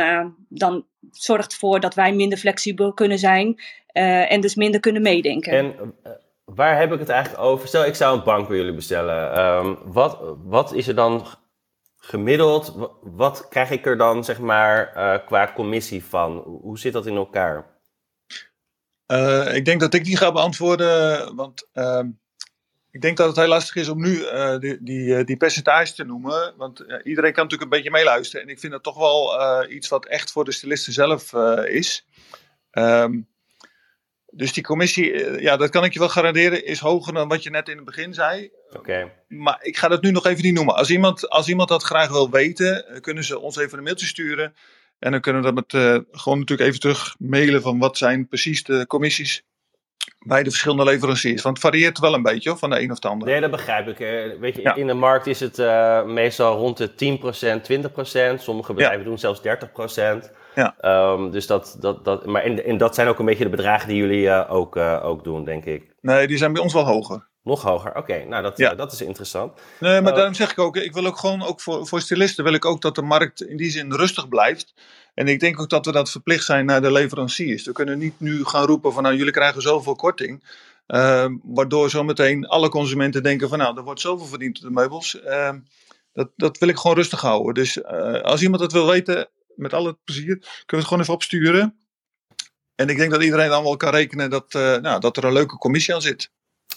[0.50, 3.62] dan zorgt ervoor dat wij minder flexibel kunnen zijn
[4.28, 5.52] en dus minder kunnen meedenken.
[5.52, 5.94] En
[6.56, 7.68] waar heb ik het eigenlijk over?
[7.68, 9.34] Stel, ik zou een bank bij jullie bestellen.
[9.34, 11.26] Ehm, wat, wat is er dan
[12.10, 12.90] gemiddeld?
[13.02, 16.38] Wat krijg ik er dan, zeg maar, uh, qua commissie van?
[16.38, 17.78] Hoe zit dat in elkaar?
[19.08, 22.04] Uh, ik denk dat ik die ga beantwoorden, want uh,
[22.92, 26.04] ik denk dat het heel lastig is om nu uh, die, die, die percentages te
[26.04, 26.54] noemen.
[26.58, 28.46] Want iedereen kan natuurlijk een beetje meeluisteren.
[28.46, 31.34] En ik vind dat toch wel iets wat echt voor de stylisten zelf
[31.66, 32.08] is.
[32.72, 33.29] Um,
[34.32, 37.44] dus die commissie, eh, ja, dat kan ik je wel garanderen, is hoger dan wat
[37.44, 38.50] je net in het begin zei.
[38.72, 39.12] Oké.
[39.28, 40.76] Maar ik ga dat nu nog even niet noemen.
[40.76, 44.06] Als iemand, als iemand dat graag wil weten, eh, kunnen ze ons even een mailtje
[44.06, 44.54] sturen.
[45.00, 48.28] En dan kunnen we dat met, uh, gewoon natuurlijk even terug mailen van wat zijn
[48.28, 49.44] precies de commissies
[50.20, 51.42] bij de verschillende leveranciers.
[51.42, 53.28] Want het varieert wel een beetje van de een of de ander.
[53.28, 53.98] Nee, dat begrijp ik.
[54.40, 55.58] Weet je, in de markt is het
[56.06, 58.42] meestal rond de 10%, 20%.
[58.42, 60.32] Sommige bedrijven doen zelfs 30%.
[60.56, 60.76] Ja.
[61.12, 63.88] Um, dus dat, dat, dat, maar en, en dat zijn ook een beetje de bedragen
[63.88, 65.94] die jullie uh, ook, uh, ook doen, denk ik.
[66.02, 67.28] Nee, die zijn bij ons wel hoger.
[67.44, 68.24] Nog hoger, oké.
[68.24, 68.72] Nou, dat, ja.
[68.72, 69.60] uh, dat is interessant.
[69.80, 72.54] Nee, maar daarom zeg ik ook, ik wil ook gewoon, ook voor, voor stylisten wil
[72.54, 74.74] ik ook dat de markt in die zin rustig blijft.
[75.14, 77.66] En ik denk ook dat we dat verplicht zijn naar de leveranciers.
[77.66, 80.44] We kunnen niet nu gaan roepen van nou, jullie krijgen zoveel korting.
[80.88, 85.22] Ehm, waardoor zometeen alle consumenten denken van nou, er wordt zoveel verdiend op de meubels.
[85.22, 85.60] Ehm,
[86.14, 87.54] dat, dat wil ik gewoon rustig houden.
[87.54, 87.84] Dus
[88.24, 89.28] als iemand het wil weten,
[89.60, 90.38] met alle plezier.
[90.38, 91.78] Kunnen we het gewoon even opsturen.
[92.76, 95.34] En ik denk dat iedereen dan wel kan rekenen dat, uh, nou, dat er een
[95.34, 96.32] leuke commissie aan zit.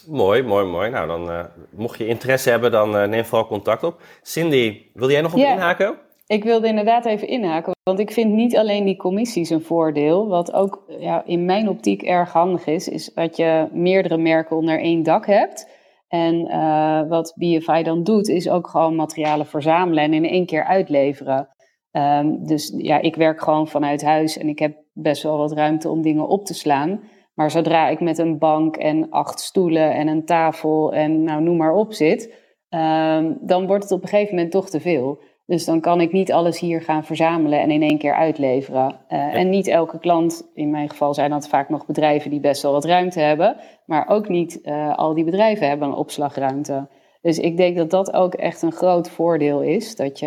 [0.06, 0.90] Mooi, mooi, mooi.
[0.90, 4.02] Nou, dan uh, mocht je interesse hebben, dan uh, neem vooral contact op.
[4.22, 5.98] Cindy, wil jij nog op ja, inhaken?
[6.26, 10.28] Ik wilde inderdaad even inhaken, want ik vind niet alleen die commissies een voordeel.
[10.28, 14.80] Wat ook ja, in mijn optiek erg handig is, is dat je meerdere merken onder
[14.80, 15.68] één dak hebt.
[16.08, 20.64] En uh, wat BFI dan doet, is ook gewoon materialen verzamelen en in één keer
[20.64, 21.48] uitleveren.
[21.92, 25.88] Um, dus ja, ik werk gewoon vanuit huis en ik heb best wel wat ruimte
[25.88, 27.00] om dingen op te slaan.
[27.34, 31.56] Maar zodra ik met een bank en acht stoelen en een tafel en nou noem
[31.56, 32.34] maar op zit,
[32.70, 35.20] um, dan wordt het op een gegeven moment toch te veel.
[35.46, 38.96] Dus dan kan ik niet alles hier gaan verzamelen en in één keer uitleveren.
[39.08, 42.62] Uh, en niet elke klant, in mijn geval zijn dat vaak nog bedrijven die best
[42.62, 46.88] wel wat ruimte hebben, maar ook niet uh, al die bedrijven hebben een opslagruimte.
[47.22, 49.96] Dus ik denk dat dat ook echt een groot voordeel is.
[49.96, 50.26] Dat je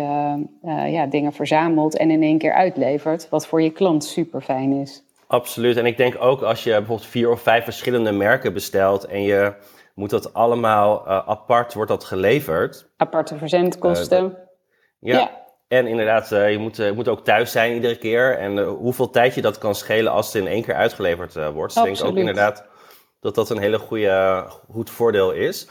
[0.64, 3.28] uh, ja, dingen verzamelt en in één keer uitlevert.
[3.28, 5.04] Wat voor je klant super fijn is.
[5.26, 5.76] Absoluut.
[5.76, 9.04] En ik denk ook als je bijvoorbeeld vier of vijf verschillende merken bestelt.
[9.04, 9.54] En je
[9.94, 12.88] moet dat allemaal uh, apart, wordt dat geleverd.
[12.96, 14.24] Aparte verzendkosten.
[14.24, 14.32] Uh,
[15.12, 15.18] ja.
[15.18, 15.44] ja.
[15.68, 18.38] En inderdaad, je moet, je moet ook thuis zijn iedere keer.
[18.38, 21.74] En hoeveel tijd je dat kan schelen als het in één keer uitgeleverd wordt.
[21.74, 22.64] Dus ik denk ook inderdaad
[23.20, 25.68] dat dat een hele goede, goed voordeel is.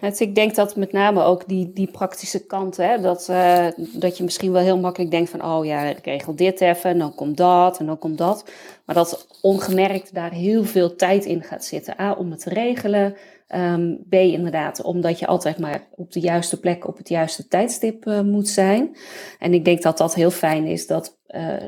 [0.00, 4.16] Dus ik denk dat met name ook die, die praktische kant, hè, dat, uh, dat
[4.16, 7.14] je misschien wel heel makkelijk denkt van, oh ja, ik regel dit even, en dan
[7.14, 8.44] komt dat, en dan komt dat.
[8.84, 12.00] Maar dat ongemerkt daar heel veel tijd in gaat zitten.
[12.00, 13.16] A, om het te regelen.
[13.54, 18.06] Um, B, inderdaad, omdat je altijd maar op de juiste plek op het juiste tijdstip
[18.06, 18.96] uh, moet zijn.
[19.38, 21.16] En ik denk dat dat heel fijn is dat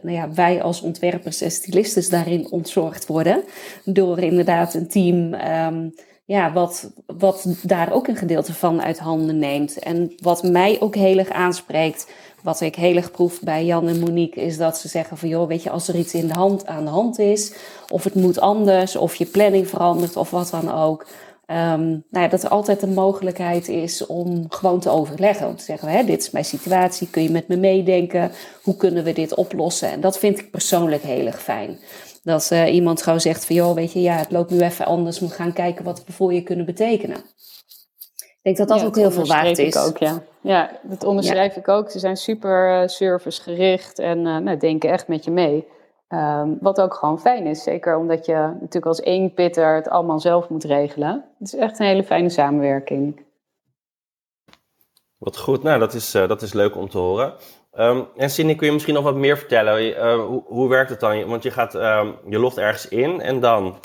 [0.03, 3.43] nou ja, wij als ontwerpers en stylistes daarin ontzorgd worden.
[3.85, 5.35] Door inderdaad een team...
[5.35, 5.95] Um,
[6.27, 9.79] ja, wat, wat daar ook een gedeelte van uit handen neemt.
[9.79, 12.11] En wat mij ook heel erg aanspreekt,
[12.43, 15.49] wat ik heel erg proef bij Jan en Monique, is dat ze zeggen van joh,
[15.49, 17.53] weet je, als er iets in de hand aan de hand is,
[17.89, 21.07] of het moet anders, of je planning verandert, of wat dan ook.
[21.51, 25.47] Um, nou ja, dat er altijd de mogelijkheid is om gewoon te overleggen.
[25.47, 28.33] Om te zeggen, hè, dit is mijn situatie, kun je met me meedenken?
[28.63, 29.91] Hoe kunnen we dit oplossen?
[29.91, 31.79] En dat vind ik persoonlijk heel erg fijn.
[32.27, 35.19] Dat uh, iemand gewoon zegt van, joh, weet je, ja, het loopt nu even anders.
[35.19, 37.17] We gaan kijken wat we voor je kunnen betekenen.
[38.17, 39.77] Ik denk dat dat ook heel veel waard is.
[39.77, 40.23] Ook, ja.
[40.41, 41.61] ja, dat onderschrijf ja.
[41.61, 41.91] ik ook.
[41.91, 45.67] Ze zijn super uh, servicegericht en uh, nou, denken echt met je mee.
[46.09, 47.63] Um, wat ook gewoon fijn is.
[47.63, 51.25] Zeker omdat je natuurlijk als één pitter het allemaal zelf moet regelen.
[51.39, 53.25] Het is echt een hele fijne samenwerking.
[55.19, 57.35] Wat goed, nou dat is, dat is leuk om te horen.
[57.79, 59.89] Um, en Cindy, kun je misschien nog wat meer vertellen?
[59.89, 61.25] Uh, hoe, hoe, werkt het dan?
[61.25, 63.77] Want je, gaat, um, je logt ergens in en dan?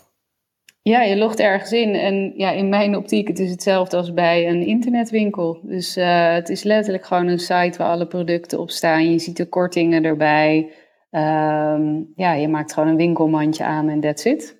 [0.81, 1.95] Ja, je logt ergens in.
[1.95, 5.59] En ja, in mijn optiek het is hetzelfde als bij een internetwinkel.
[5.63, 9.11] Dus uh, het is letterlijk gewoon een site waar alle producten op staan.
[9.11, 10.71] Je ziet de kortingen erbij.
[11.11, 14.59] Um, ja, je maakt gewoon een winkelmandje aan en that's it.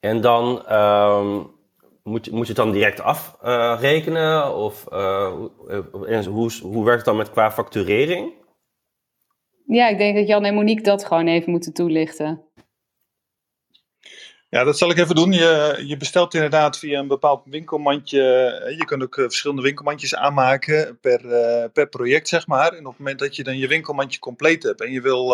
[0.00, 0.62] En dan
[2.02, 4.36] moet, moet je het dan direct afrekenen?
[4.36, 5.32] Uh, of uh,
[6.26, 8.32] hoe, hoe werkt het dan met qua facturering?
[9.66, 12.44] Ja, ik denk dat Jan en Monique dat gewoon even moeten toelichten.
[14.48, 15.32] Ja, dat zal ik even doen.
[15.32, 18.20] Je, je bestelt inderdaad via een bepaald winkelmandje.
[18.78, 21.20] Je kunt ook verschillende winkelmandjes aanmaken per,
[21.70, 22.72] per project, zeg maar.
[22.72, 25.30] En op het moment dat je dan je winkelmandje compleet hebt en je wil,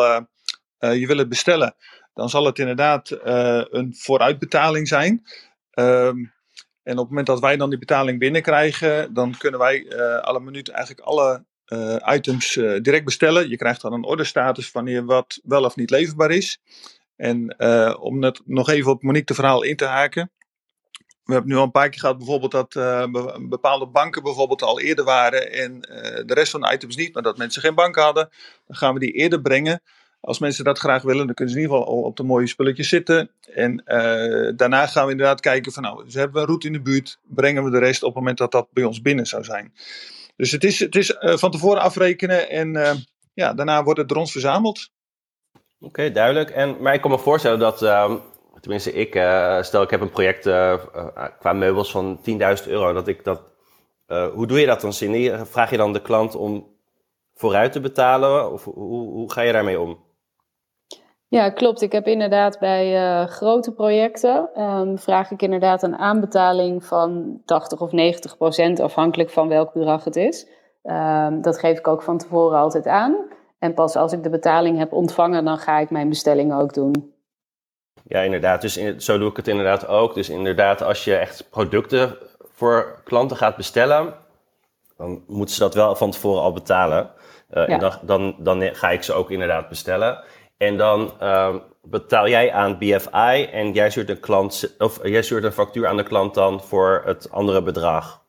[0.79, 1.75] je wil het bestellen,
[2.15, 3.19] dan zal het inderdaad
[3.71, 5.23] een vooruitbetaling zijn.
[5.75, 6.33] Um,
[6.83, 10.75] en op het moment dat wij dan die betaling binnenkrijgen, dan kunnen wij alle minuten
[10.75, 13.49] eigenlijk alle uh, items uh, direct bestellen.
[13.49, 16.61] Je krijgt dan een orderstatus wanneer wat wel of niet leverbaar is.
[17.17, 17.61] En
[18.01, 20.31] om net nog even op Monique de verhaal in te haken.
[21.25, 22.73] We hebben nu al een paar keer gehad bijvoorbeeld dat
[23.49, 25.81] bepaalde banken bijvoorbeeld al eerder waren en
[26.27, 28.29] de rest van de items niet, maar dat mensen geen bank hadden.
[28.67, 29.83] Dan gaan we die eerder brengen.
[30.21, 32.47] Als mensen dat graag willen, dan kunnen ze in ieder geval al op de mooie
[32.47, 33.31] spulletjes zitten.
[33.55, 33.83] En
[34.57, 37.19] daarna gaan we inderdaad kijken van nou, dus hebben we een route in de buurt,
[37.23, 39.73] brengen we de rest op het moment dat dat bij ons binnen zou zijn.
[40.37, 42.91] Dus het is, het is uh, van tevoren afrekenen en uh,
[43.35, 44.91] ja, daarna wordt het door ons verzameld.
[45.81, 46.51] Oké, duidelijk.
[46.51, 48.17] En, maar ik kan me voorstellen dat, ehm,
[48.61, 49.09] tenminste ik,
[49.65, 50.43] stel ik heb een project
[51.39, 53.43] qua meubels van 10.000 euro, dat ik dat,
[54.07, 55.31] hoe doe je dat dan, Cindy?
[55.45, 56.77] Vraag je dan de klant om
[57.35, 58.53] vooruit te betalen?
[58.53, 59.99] Of hoe, hoe ga je daarmee om?
[61.33, 61.83] Ja, klopt.
[61.83, 67.81] Ik heb inderdaad bij uh, grote projecten um, vraag ik inderdaad een aanbetaling van 80
[67.81, 70.47] of 90 procent, afhankelijk van welk bedrag het is.
[70.83, 73.17] Um, dat geef ik ook van tevoren altijd aan.
[73.59, 77.15] En pas als ik de betaling heb ontvangen, dan ga ik mijn bestelling ook doen.
[78.07, 78.61] Ja, inderdaad.
[78.61, 80.15] Dus in, zo doe ik het inderdaad ook.
[80.15, 82.17] Dus inderdaad, als je echt producten
[82.53, 84.15] voor klanten gaat bestellen,
[84.97, 87.11] dan moeten ze dat wel van tevoren al betalen.
[87.51, 87.75] Uh, ja.
[87.75, 90.25] En dan, dan, dan ga ik ze ook inderdaad bestellen.
[90.57, 95.45] En dan uh, betaal jij aan BFI en jij stuurt een, klant, of jij stuurt
[95.45, 98.25] een factuur aan de klant dan voor het andere bedrag.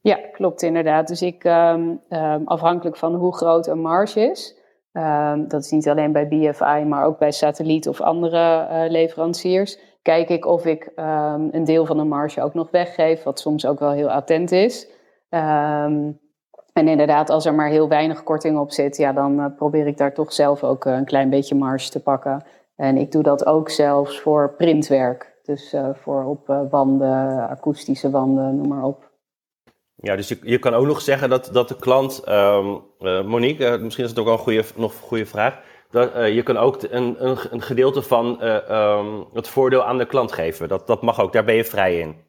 [0.00, 1.08] Ja, klopt inderdaad.
[1.08, 4.58] Dus ik, um, um, afhankelijk van hoe groot een marge is,
[4.92, 9.78] um, dat is niet alleen bij BFI, maar ook bij satelliet of andere uh, leveranciers,
[10.02, 13.78] kijk ik of ik een deel van de marge ook nog weggeef, wat soms ook
[13.78, 14.90] wel heel attent is.
[16.78, 19.96] En inderdaad, als er maar heel weinig korting op zit, ja, dan uh, probeer ik
[19.96, 22.44] daar toch zelf ook uh, een klein beetje marge te pakken.
[22.76, 25.36] En ik doe dat ook zelfs voor printwerk.
[25.42, 29.10] Dus uh, voor op wanden, akoestische wanden, noem maar op.
[29.94, 32.82] Ja, dus je, je kan ook nog zeggen dat, dat de klant, um,
[33.26, 35.60] Monique, misschien is het ook wel een goede, nog goede vraag.
[35.90, 40.32] Dat, je kan ook een, een, een gedeelte van um, het voordeel aan de klant
[40.32, 40.68] geven.
[40.68, 42.27] Dat, dat mag ook, daar ben je vrij in.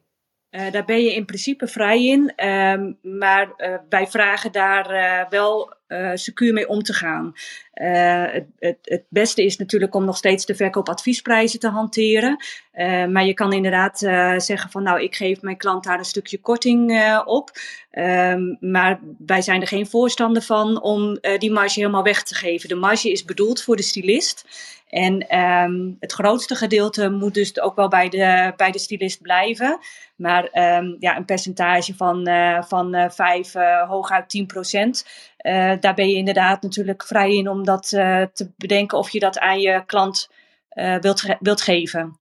[0.50, 5.28] Uh, daar ben je in principe vrij in, um, maar uh, wij vragen daar uh,
[5.28, 5.78] wel
[6.14, 7.32] secuur mee om te gaan.
[7.72, 12.44] Het, het, het, beste is natuurlijk om nog steeds de verkoopadviesprijzen te hanteren.
[13.10, 13.98] maar je kan inderdaad
[14.42, 17.50] zeggen van nou, ik geef mijn klant daar een stukje korting op.
[17.92, 22.68] Um, maar wij zijn er geen voorstander van om die marge helemaal weg te geven.
[22.68, 24.44] De marge is bedoeld voor de stylist.
[24.90, 29.78] En um, het grootste gedeelte moet dus ook wel bij de, bij de stylist blijven.
[30.16, 35.06] Maar um, ja, een percentage van, uh, van uh, 5, uh, hooguit 10 procent.
[35.46, 39.38] Uh, daar ben je inderdaad natuurlijk vrij in om dat te bedenken of je dat
[39.38, 40.30] aan je klant
[41.00, 42.18] wilt, wilt geven.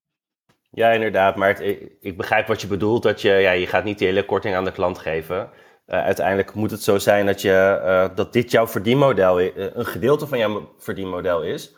[0.72, 1.36] Ja, inderdaad.
[1.36, 3.04] Maar het, ik, ik, begrijp wat je bedoelt.
[3.04, 5.50] Dat je, ja, je gaat niet de hele korting aan de klant geven.
[5.86, 10.76] uiteindelijk moet het zo zijn dat, je, dat dit jouw verdienmodel, een gedeelte van jouw
[10.78, 11.78] verdienmodel is.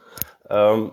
[0.52, 0.92] Um,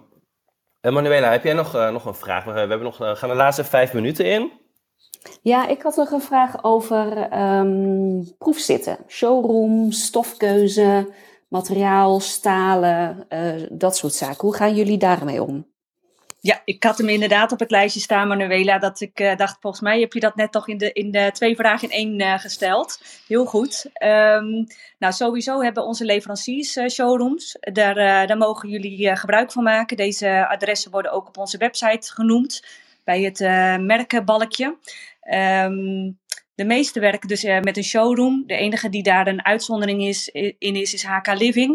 [0.81, 2.45] Manuela, heb jij nog, uh, nog een vraag?
[2.45, 4.53] We, hebben nog, uh, gaan de laatste vijf minuten in.
[5.43, 8.99] Ja, ik had nog een vraag over um, proefzitten.
[9.09, 11.13] Showroom, stofkeuze,
[11.49, 14.41] materiaal, stalen, uh, dat soort zaken.
[14.41, 15.67] Hoe gaan jullie daarmee om?
[16.41, 18.79] Ja, ik had hem inderdaad op het lijstje staan, Manuela.
[18.79, 21.31] Dat ik uh, dacht, volgens mij heb je dat net toch in de, in de
[21.33, 23.03] twee vragen in één uh, gesteld.
[23.27, 23.85] Heel goed.
[24.03, 24.67] Um,
[24.99, 27.57] nou, sowieso hebben onze leveranciers uh, showrooms.
[27.61, 29.97] Daar, daar mogen jullie gebruik van maken.
[29.97, 32.65] Deze adressen worden ook op onze website genoemd.
[33.05, 33.39] Bij het
[33.81, 34.77] merkenbalkje.
[35.35, 36.19] Um,
[36.59, 38.45] de meeste werken dus uh, met een showroom.
[38.47, 40.29] De enige die daar een uitzondering is,
[40.59, 41.71] in is, is HK Living.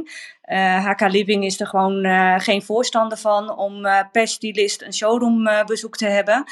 [0.46, 4.94] Uh, eh, HK Living is er gewoon uh, geen voorstander van om per stylist een
[4.94, 6.44] showroombezoek te hebben.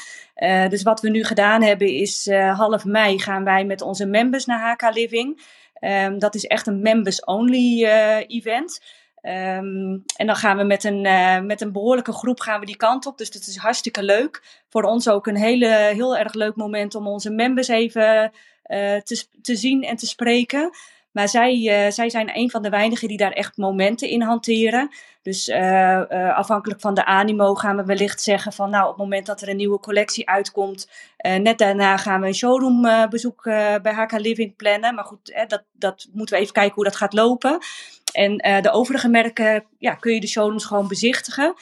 [0.68, 4.70] dus wat we nu gedaan hebben is half mei gaan wij met onze members naar
[4.70, 5.42] HK Living.
[5.80, 7.84] Um, dat is echt een members-only
[8.26, 8.80] event.
[9.22, 12.76] Um, en dan gaan we met een, uh, met een behoorlijke groep gaan we die
[12.76, 13.18] kant op.
[13.18, 14.62] Dus dat is hartstikke leuk.
[14.68, 18.32] Voor ons ook een hele, heel erg leuk moment om onze members even
[18.66, 20.70] uh, te, te zien en te spreken.
[21.12, 24.90] Maar zij, uh, zij zijn een van de weinigen die daar echt momenten in hanteren.
[25.22, 25.50] Dus
[26.34, 29.48] afhankelijk van de animo gaan we wellicht zeggen van nou op het moment dat er
[29.48, 33.42] een nieuwe collectie uitkomt, net daarna gaan we een showroombezoek
[33.82, 34.94] bij HK Living plannen.
[34.94, 37.58] Maar goed, dat, dat moeten we even kijken hoe dat gaat lopen.
[38.12, 41.54] En de overige merken ja, kun je de showrooms gewoon bezichtigen.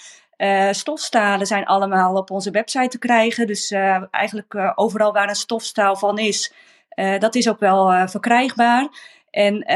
[0.70, 3.46] stofstalen zijn allemaal op onze website te krijgen.
[3.46, 3.70] Dus
[4.10, 6.52] eigenlijk overal waar een stofstaal van is,
[7.18, 8.88] dat is ook wel verkrijgbaar.
[9.30, 9.72] En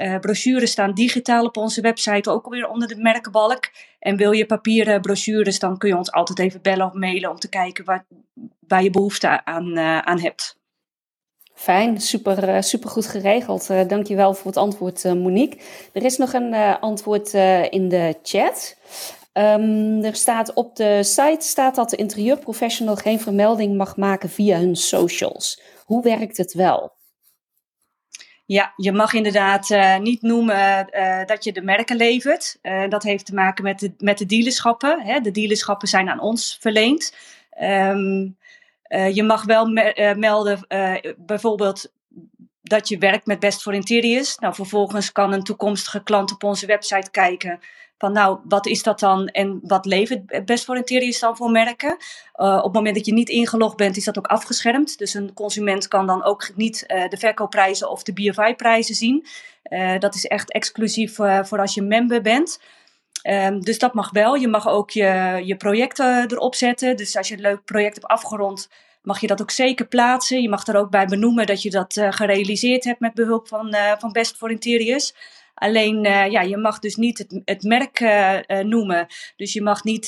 [0.00, 3.70] uh, brochures staan digitaal op onze website, ook alweer onder de merkenbalk.
[3.98, 7.38] En wil je papieren brochures, dan kun je ons altijd even bellen of mailen om
[7.38, 8.04] te kijken waar,
[8.68, 10.57] waar je behoefte aan, aan hebt.
[11.58, 13.70] Fijn, super, uh, super goed geregeld.
[13.70, 15.60] Uh, dankjewel voor het antwoord, uh, Monique.
[15.92, 17.32] Er is nog een antwoord
[17.70, 18.76] in de chat.
[19.32, 24.58] Um, er staat op de site staat dat de interieurprofessional geen vermelding mag maken via
[24.58, 25.62] hun socials.
[25.84, 26.92] Hoe werkt het wel?
[28.46, 30.88] Ja, je mag inderdaad niet noemen
[31.26, 32.58] dat je de merken levert.
[32.88, 35.02] Dat heeft te maken met de, met de dealerschappen.
[35.02, 35.20] Hè.
[35.20, 37.14] De dealerschappen zijn aan ons verleend.
[37.60, 38.37] Um,
[38.88, 40.66] je mag wel me melden
[41.16, 41.92] bijvoorbeeld
[42.62, 44.38] dat je werkt met Best for Interiors.
[44.38, 47.58] Nou, vervolgens kan een toekomstige klant op onze website kijken
[47.98, 51.96] van nou, wat is dat dan en wat levert Best for Interiors dan voor merken?
[52.32, 54.98] Op het moment dat je niet ingelogd bent, is dat ook afgeschermd.
[54.98, 59.26] Dus een consument kan dan ook niet de verkoopprijzen of de BFI-prijzen zien.
[59.98, 62.60] Dat is echt exclusief voor als je member bent.
[63.22, 64.34] Um, dus dat mag wel.
[64.34, 66.96] Je mag ook je, je projecten erop zetten.
[66.96, 68.68] Dus als je een leuk project hebt afgerond,
[69.02, 70.42] mag je dat ook zeker plaatsen.
[70.42, 74.12] Je mag er ook bij benoemen dat je dat gerealiseerd hebt met behulp van, van
[74.12, 75.14] Best for Interiors.
[75.58, 79.06] Alleen, uh, ja, je mag dus niet het, het merk uh, uh, noemen.
[79.36, 80.06] Dus je mag niet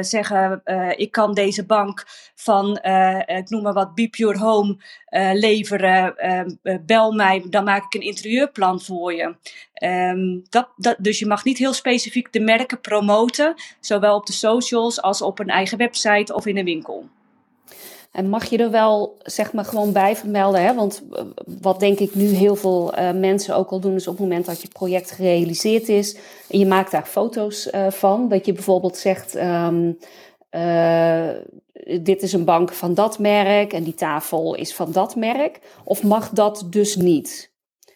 [0.00, 0.62] zeggen,
[0.96, 2.04] ik kan deze bank
[2.34, 2.76] van,
[3.26, 4.76] ik noem maar wat, Be Pure Home
[5.32, 6.14] leveren.
[6.86, 9.36] bel mij, dan maak ik een interieurplan voor je.
[9.82, 14.32] Um, dat, dat, dus je mag niet heel specifiek de merken promoten, zowel op de
[14.32, 17.08] socials als op een eigen website of in een winkel.
[18.10, 20.62] En mag je er wel, zeg maar, gewoon bij vermelden?
[20.62, 20.74] Hè?
[20.74, 21.24] Want eh,
[21.60, 24.46] wat denk ik nu heel veel uh, mensen ook al doen, is op het moment
[24.46, 26.16] dat je project gerealiseerd is
[26.48, 29.98] en je maakt daar foto's uh, van, dat je bijvoorbeeld zegt: um,
[32.00, 35.60] Dit is een bank van dat merk en die tafel is van dat merk.
[35.84, 37.52] Of mag dat dus niet?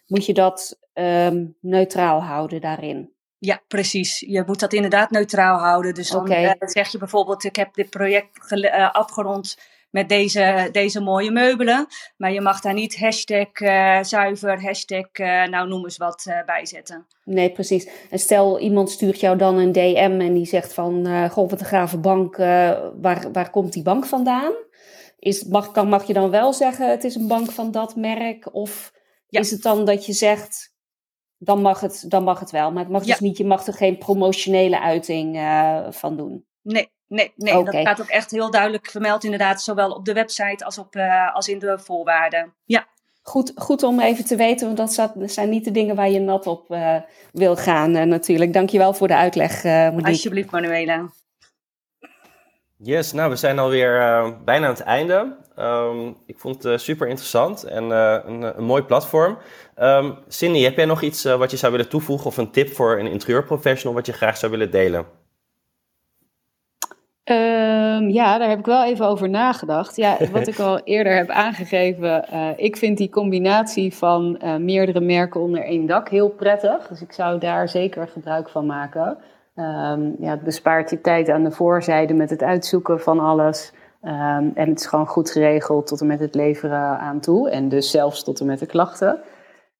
[0.06, 3.12] Moet je dat um, neutraal houden daarin?
[3.38, 4.20] Ja, precies.
[4.20, 5.94] Je moet dat inderdaad neutraal houden.
[5.94, 6.56] Dus dan okay.
[6.58, 8.52] zeg je bijvoorbeeld: Ik heb dit project
[8.92, 9.56] afgerond
[9.94, 11.86] met deze, deze mooie meubelen.
[12.16, 16.44] Maar je mag daar niet hashtag uh, zuiver, hashtag uh, nou noem eens wat uh,
[16.44, 17.06] bij zetten.
[17.24, 17.88] Nee, precies.
[18.10, 21.06] En stel iemand stuurt jou dan een DM en die zegt van...
[21.30, 24.52] Goh, wat een gave bank, waar, waar komt die bank vandaan?
[25.18, 28.54] Is, mag, kan, mag je dan wel zeggen het is een bank van dat merk?
[28.54, 28.92] Of
[29.26, 29.40] ja.
[29.40, 30.72] is het dan dat je zegt...
[31.38, 33.74] Dan mag, het, dan mag het wel, maar het mag dus niet, je mag er
[33.74, 35.38] geen promotionele uiting
[35.90, 36.46] van doen.
[36.62, 37.64] Nee, Nee, nee okay.
[37.64, 41.34] dat staat ook echt heel duidelijk vermeld inderdaad, zowel op de website als, op, uh,
[41.34, 42.52] als in de voorwaarden.
[42.64, 42.86] Ja.
[43.22, 46.46] Goed, goed om even te weten, want dat zijn niet de dingen waar je nat
[46.46, 46.96] op uh,
[47.32, 48.52] wil gaan uh, natuurlijk.
[48.52, 50.08] Dankjewel voor de uitleg, Monique.
[50.08, 51.10] Alsjeblieft, Manuela.
[52.76, 53.92] Yes, nou we zijn alweer
[54.44, 55.36] bijna aan het einde.
[55.58, 59.38] Um, ik vond het super interessant en een, een, mooi platform.
[59.78, 62.98] Um, Cindy, heb jij nog iets wat je zou willen toevoegen of een tip voor
[62.98, 65.23] een interieurprofessional wat je graag zou willen delen?
[67.30, 69.96] Um, ja, daar heb ik wel even over nagedacht.
[69.96, 75.00] Ja, wat ik al eerder heb aangegeven, uh, ik vind die combinatie van uh, meerdere
[75.00, 76.86] merken onder één dak heel prettig.
[76.88, 79.18] Dus ik zou daar zeker gebruik van maken.
[79.56, 83.72] Um, ja, het bespaart je tijd aan de voorzijde met het uitzoeken van alles.
[84.02, 87.50] Um, en het is gewoon goed geregeld tot en met het leveren aan toe.
[87.50, 89.18] En dus zelfs tot en met de klachten.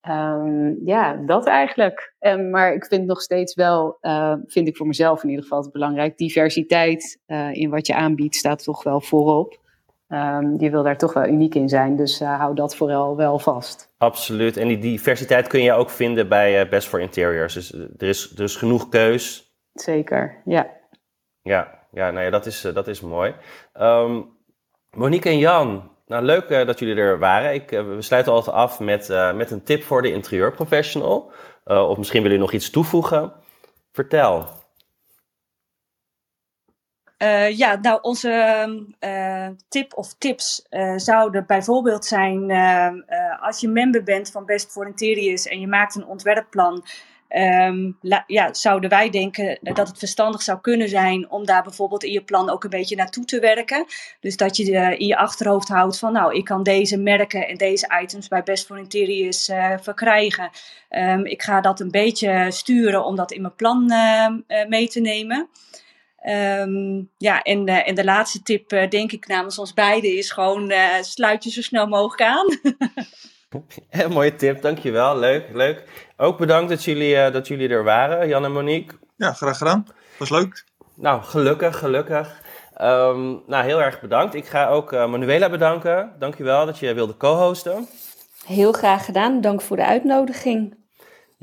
[0.09, 2.14] Um, ja, dat eigenlijk.
[2.20, 5.62] Um, maar ik vind nog steeds wel, uh, vind ik voor mezelf in ieder geval
[5.62, 9.61] het belangrijk, diversiteit uh, in wat je aanbiedt staat toch wel voorop.
[10.09, 13.38] Um, je wil daar toch wel uniek in zijn, dus uh, hou dat vooral wel
[13.38, 13.92] vast.
[13.98, 17.55] Absoluut, en die diversiteit kun je ook vinden bij Best for Interiors.
[17.55, 19.55] Dus er is, er is genoeg keus.
[19.72, 20.70] Zeker, ja.
[21.42, 23.34] Ja, ja, nou ja dat, is, dat is mooi.
[24.90, 27.55] Monique en Jan, nou, leuk uh, dat jullie er waren.
[27.55, 31.32] Ik, uh, we sluiten altijd af met, uh, met een tip voor de interieurprofessional.
[31.64, 33.32] of misschien willen jullie nog iets toevoegen.
[33.92, 34.62] Vertel.
[37.57, 38.84] ja, nou, onze
[39.68, 42.50] tip of tips zouden bijvoorbeeld zijn:
[43.40, 46.84] als je member bent van Best for Interiors en je maakt een ontwerpplan
[47.35, 47.91] ehm,
[48.26, 52.22] ja, zouden wij denken dat het verstandig zou kunnen zijn om daar bijvoorbeeld in je
[52.22, 53.85] plan ook een beetje naartoe te werken.
[54.20, 58.01] Dus dat je in je achterhoofd houdt van nou, ik kan deze merken en deze
[58.03, 60.51] items bij Best for Interiors verkrijgen.
[60.91, 63.93] Um, ik ga dat een beetje sturen om dat in mijn plan
[64.68, 65.49] mee te nemen.
[66.26, 70.95] Um, ja, en, en de laatste tip, denk ik, namens ons beiden is gewoon uh,
[71.01, 72.47] sluit je zo snel mogelijk aan.
[73.90, 75.18] Een mooie tip, dankjewel.
[75.18, 75.82] Leuk, leuk.
[76.16, 78.96] Ook bedankt dat jullie, dat jullie er waren, Jan en Monique.
[79.16, 79.86] Ja, graag gedaan.
[80.18, 80.64] Was leuk.
[80.94, 82.42] Nou, gelukkig, gelukkig.
[82.82, 84.34] Um, nou, heel erg bedankt.
[84.34, 86.12] Ik ga ook Manuela bedanken.
[86.18, 87.88] Dankjewel dat je wilde co-hosten.
[88.46, 89.40] Heel graag gedaan.
[89.40, 90.76] Dank voor de uitnodiging.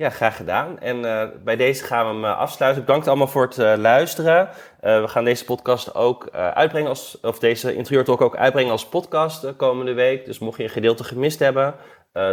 [0.02, 0.80] Ja, graag gedaan.
[0.80, 2.86] En uh, bij deze gaan we hem uh, afsluiten.
[2.86, 4.50] Bedankt allemaal voor het uh, luisteren.
[4.80, 9.54] we gaan deze podcast ook uitbrengen als, of deze interieurtalk ook uitbrengen als podcast de
[9.54, 10.26] komende week.
[10.26, 11.76] Dus mocht je een gedeelte gemist hebben,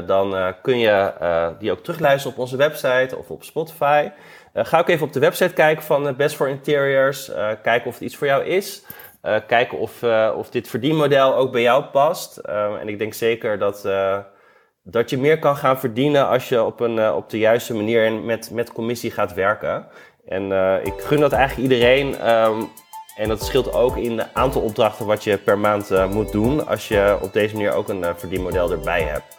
[0.07, 1.13] dan kun je
[1.59, 4.11] die ook terugluisteren op onze website of op Spotify.
[4.55, 7.31] ga ook even op de website kijken van Best for Interiors.
[7.63, 8.85] kijken of het iets voor jou is.
[9.47, 10.03] kijken of,
[10.37, 12.37] of dit verdienmodel ook bij jou past.
[12.81, 13.89] en ik denk zeker dat
[14.83, 18.25] dat je meer kan gaan verdienen als je op, een, op de juiste manier en
[18.25, 19.87] met, met commissie gaat werken.
[20.27, 20.53] En
[20.85, 22.29] ik gun dat eigenlijk iedereen.
[22.31, 22.69] Um,
[23.19, 26.67] en dat scheelt ook in het aantal opdrachten wat je per maand uh, moet doen.
[26.67, 29.37] Als je op deze manier ook een verdienmodel erbij hebt.